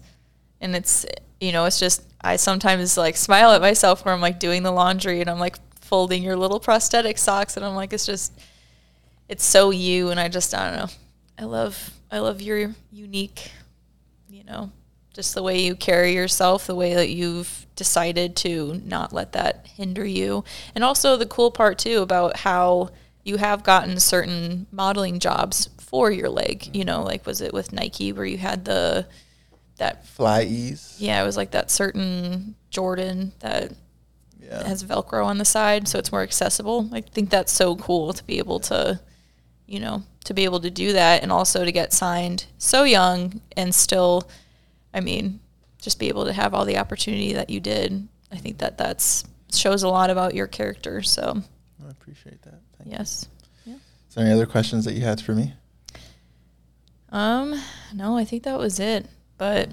[0.62, 1.06] and it's,
[1.42, 4.72] you know, it's just, I sometimes like smile at myself where I'm like doing the
[4.72, 8.32] laundry and I'm like folding your little prosthetic socks and I'm like, it's just,
[9.28, 10.12] it's so you.
[10.12, 10.94] And I just, I don't know.
[11.42, 13.52] I love, I love your unique,
[14.30, 14.72] you know,
[15.14, 19.66] just the way you carry yourself, the way that you've decided to not let that
[19.76, 20.44] hinder you.
[20.76, 22.92] And also the cool part too about how
[23.24, 26.88] you have gotten certain modeling jobs for your leg, you mm-hmm.
[26.88, 29.08] know, like was it with Nike where you had the
[29.78, 30.98] that FlyEase.
[31.00, 33.72] yeah, it was like that certain Jordan that
[34.40, 34.68] Yeah.
[34.68, 36.88] has Velcro on the side, so it's more accessible.
[36.94, 39.00] I think that's so cool to be able to,
[39.66, 43.42] you know, to be able to do that and also to get signed so young
[43.58, 44.30] and still,
[44.94, 45.40] I mean,
[45.82, 48.08] just be able to have all the opportunity that you did.
[48.32, 51.02] I think that that's shows a lot about your character.
[51.02, 51.42] So
[51.86, 52.60] I appreciate that.
[52.78, 52.98] Thank you.
[52.98, 53.28] yes,
[53.66, 53.76] yeah.
[54.08, 55.54] Is there any other questions that you had for me?
[57.10, 57.60] Um,
[57.94, 59.06] no, I think that was it.
[59.38, 59.70] But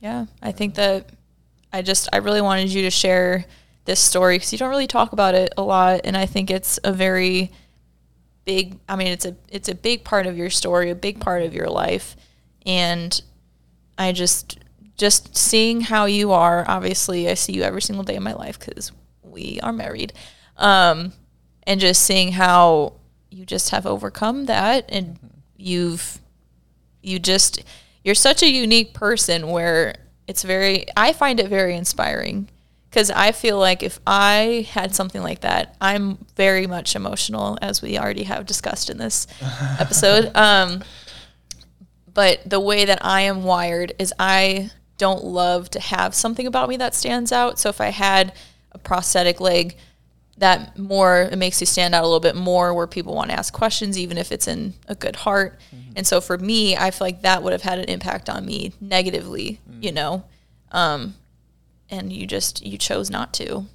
[0.00, 1.10] yeah, I think that
[1.72, 3.44] I just I really wanted you to share
[3.84, 6.78] this story because you don't really talk about it a lot, and I think it's
[6.82, 7.52] a very
[8.50, 8.80] big.
[8.88, 11.54] I mean, it's a it's a big part of your story, a big part of
[11.54, 12.16] your life,
[12.66, 13.22] and
[13.96, 14.58] I just
[14.96, 16.64] just seeing how you are.
[16.68, 18.90] Obviously, I see you every single day of my life because
[19.22, 20.12] we are married,
[20.56, 21.12] um,
[21.62, 22.94] and just seeing how
[23.30, 25.16] you just have overcome that, and
[25.56, 26.18] you've
[27.02, 27.62] you just
[28.02, 29.94] you're such a unique person where
[30.26, 32.48] it's very I find it very inspiring
[32.90, 37.80] because I feel like if I had something like that, I'm very much emotional as
[37.80, 39.28] we already have discussed in this
[39.78, 40.34] episode.
[40.36, 40.82] Um,
[42.12, 46.68] but the way that I am wired is I don't love to have something about
[46.68, 47.60] me that stands out.
[47.60, 48.32] So if I had
[48.72, 49.76] a prosthetic leg,
[50.38, 53.38] that more it makes you stand out a little bit more where people want to
[53.38, 55.60] ask questions even if it's in a good heart
[55.96, 58.72] and so for me i feel like that would have had an impact on me
[58.80, 60.24] negatively you know
[60.72, 61.14] um,
[61.90, 63.66] and you just you chose not to.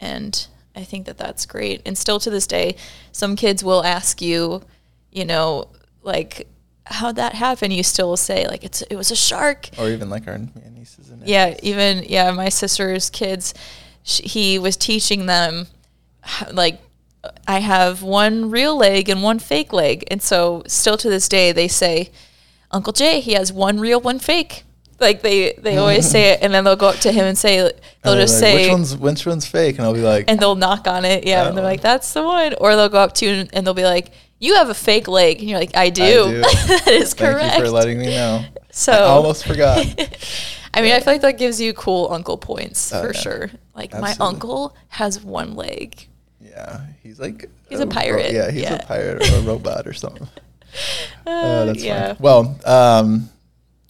[0.00, 1.82] And i think that that's great.
[1.84, 2.76] And still to this day
[3.12, 4.62] some kids will ask you
[5.10, 5.68] you know
[6.02, 6.46] like
[6.86, 7.70] how'd that happen?
[7.70, 9.70] You still say like it's it was a shark.
[9.78, 13.54] Or even like our nieces and yeah even yeah my sister's kids
[14.04, 15.66] sh he was teaching them
[16.52, 16.80] like
[17.46, 20.04] i have one real leg and one fake leg.
[20.10, 22.10] And so still to this day they say
[22.70, 24.64] uncle jay he has one real one fake
[25.00, 27.58] like they they always say it and then they'll go up to him and say
[28.02, 30.38] they'll And just like, say which one's which one's fake, and I'll be like, and
[30.38, 31.72] they'll knock on it yeah and they're one.
[31.72, 34.54] like that's the one or they'll go up to you and they'll be like you
[34.54, 36.40] have a fake leg and you're like i do, do.
[36.40, 38.44] that is Thank correct Thank you for letting me know.
[38.70, 39.84] so I almost forgot.
[40.74, 43.20] I mean, I feel like that gives you cool uncle points Oh, for yeah.
[43.20, 43.50] sure.
[43.74, 46.06] Like my uncle has one leg.
[46.40, 48.74] Yeah, he's like He's a pirate, yeah, he's yeah.
[48.74, 50.28] a pirate or a robot or something.
[51.26, 52.14] Uh, Uh, that's yeah.
[52.14, 52.16] fine.
[52.20, 53.28] Well, um,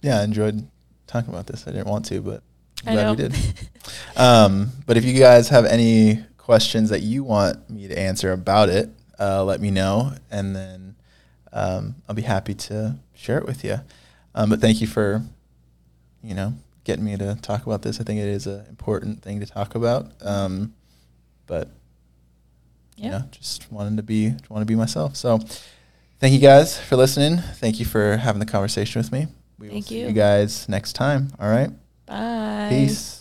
[0.01, 0.67] yeah, I enjoyed
[1.11, 1.67] talking about this.
[1.67, 2.43] I didn't want to, but
[2.85, 3.35] I'm glad we did.
[4.15, 8.69] um, but if you guys have any questions that you want me to answer about
[8.69, 8.89] it,
[9.19, 10.95] uh, let me know, and then
[11.53, 13.79] um, I'll be happy to share it with you.
[14.33, 15.21] Um, but thank you for,
[16.23, 16.53] you know,
[16.85, 17.99] getting me to talk about this.
[17.99, 20.11] I think it is an important thing to talk about.
[20.21, 20.73] Um,
[21.45, 21.67] but
[22.95, 23.05] Yeah.
[23.05, 25.15] you know, just wanted to be want to be myself.
[25.17, 25.39] So,
[26.19, 27.37] thank you guys for listening.
[27.37, 29.27] Thank you for having the conversation with me.
[29.61, 30.07] We will Thank see you.
[30.07, 31.29] you guys next time.
[31.39, 31.69] All right.
[32.07, 32.67] Bye.
[32.71, 33.20] Peace.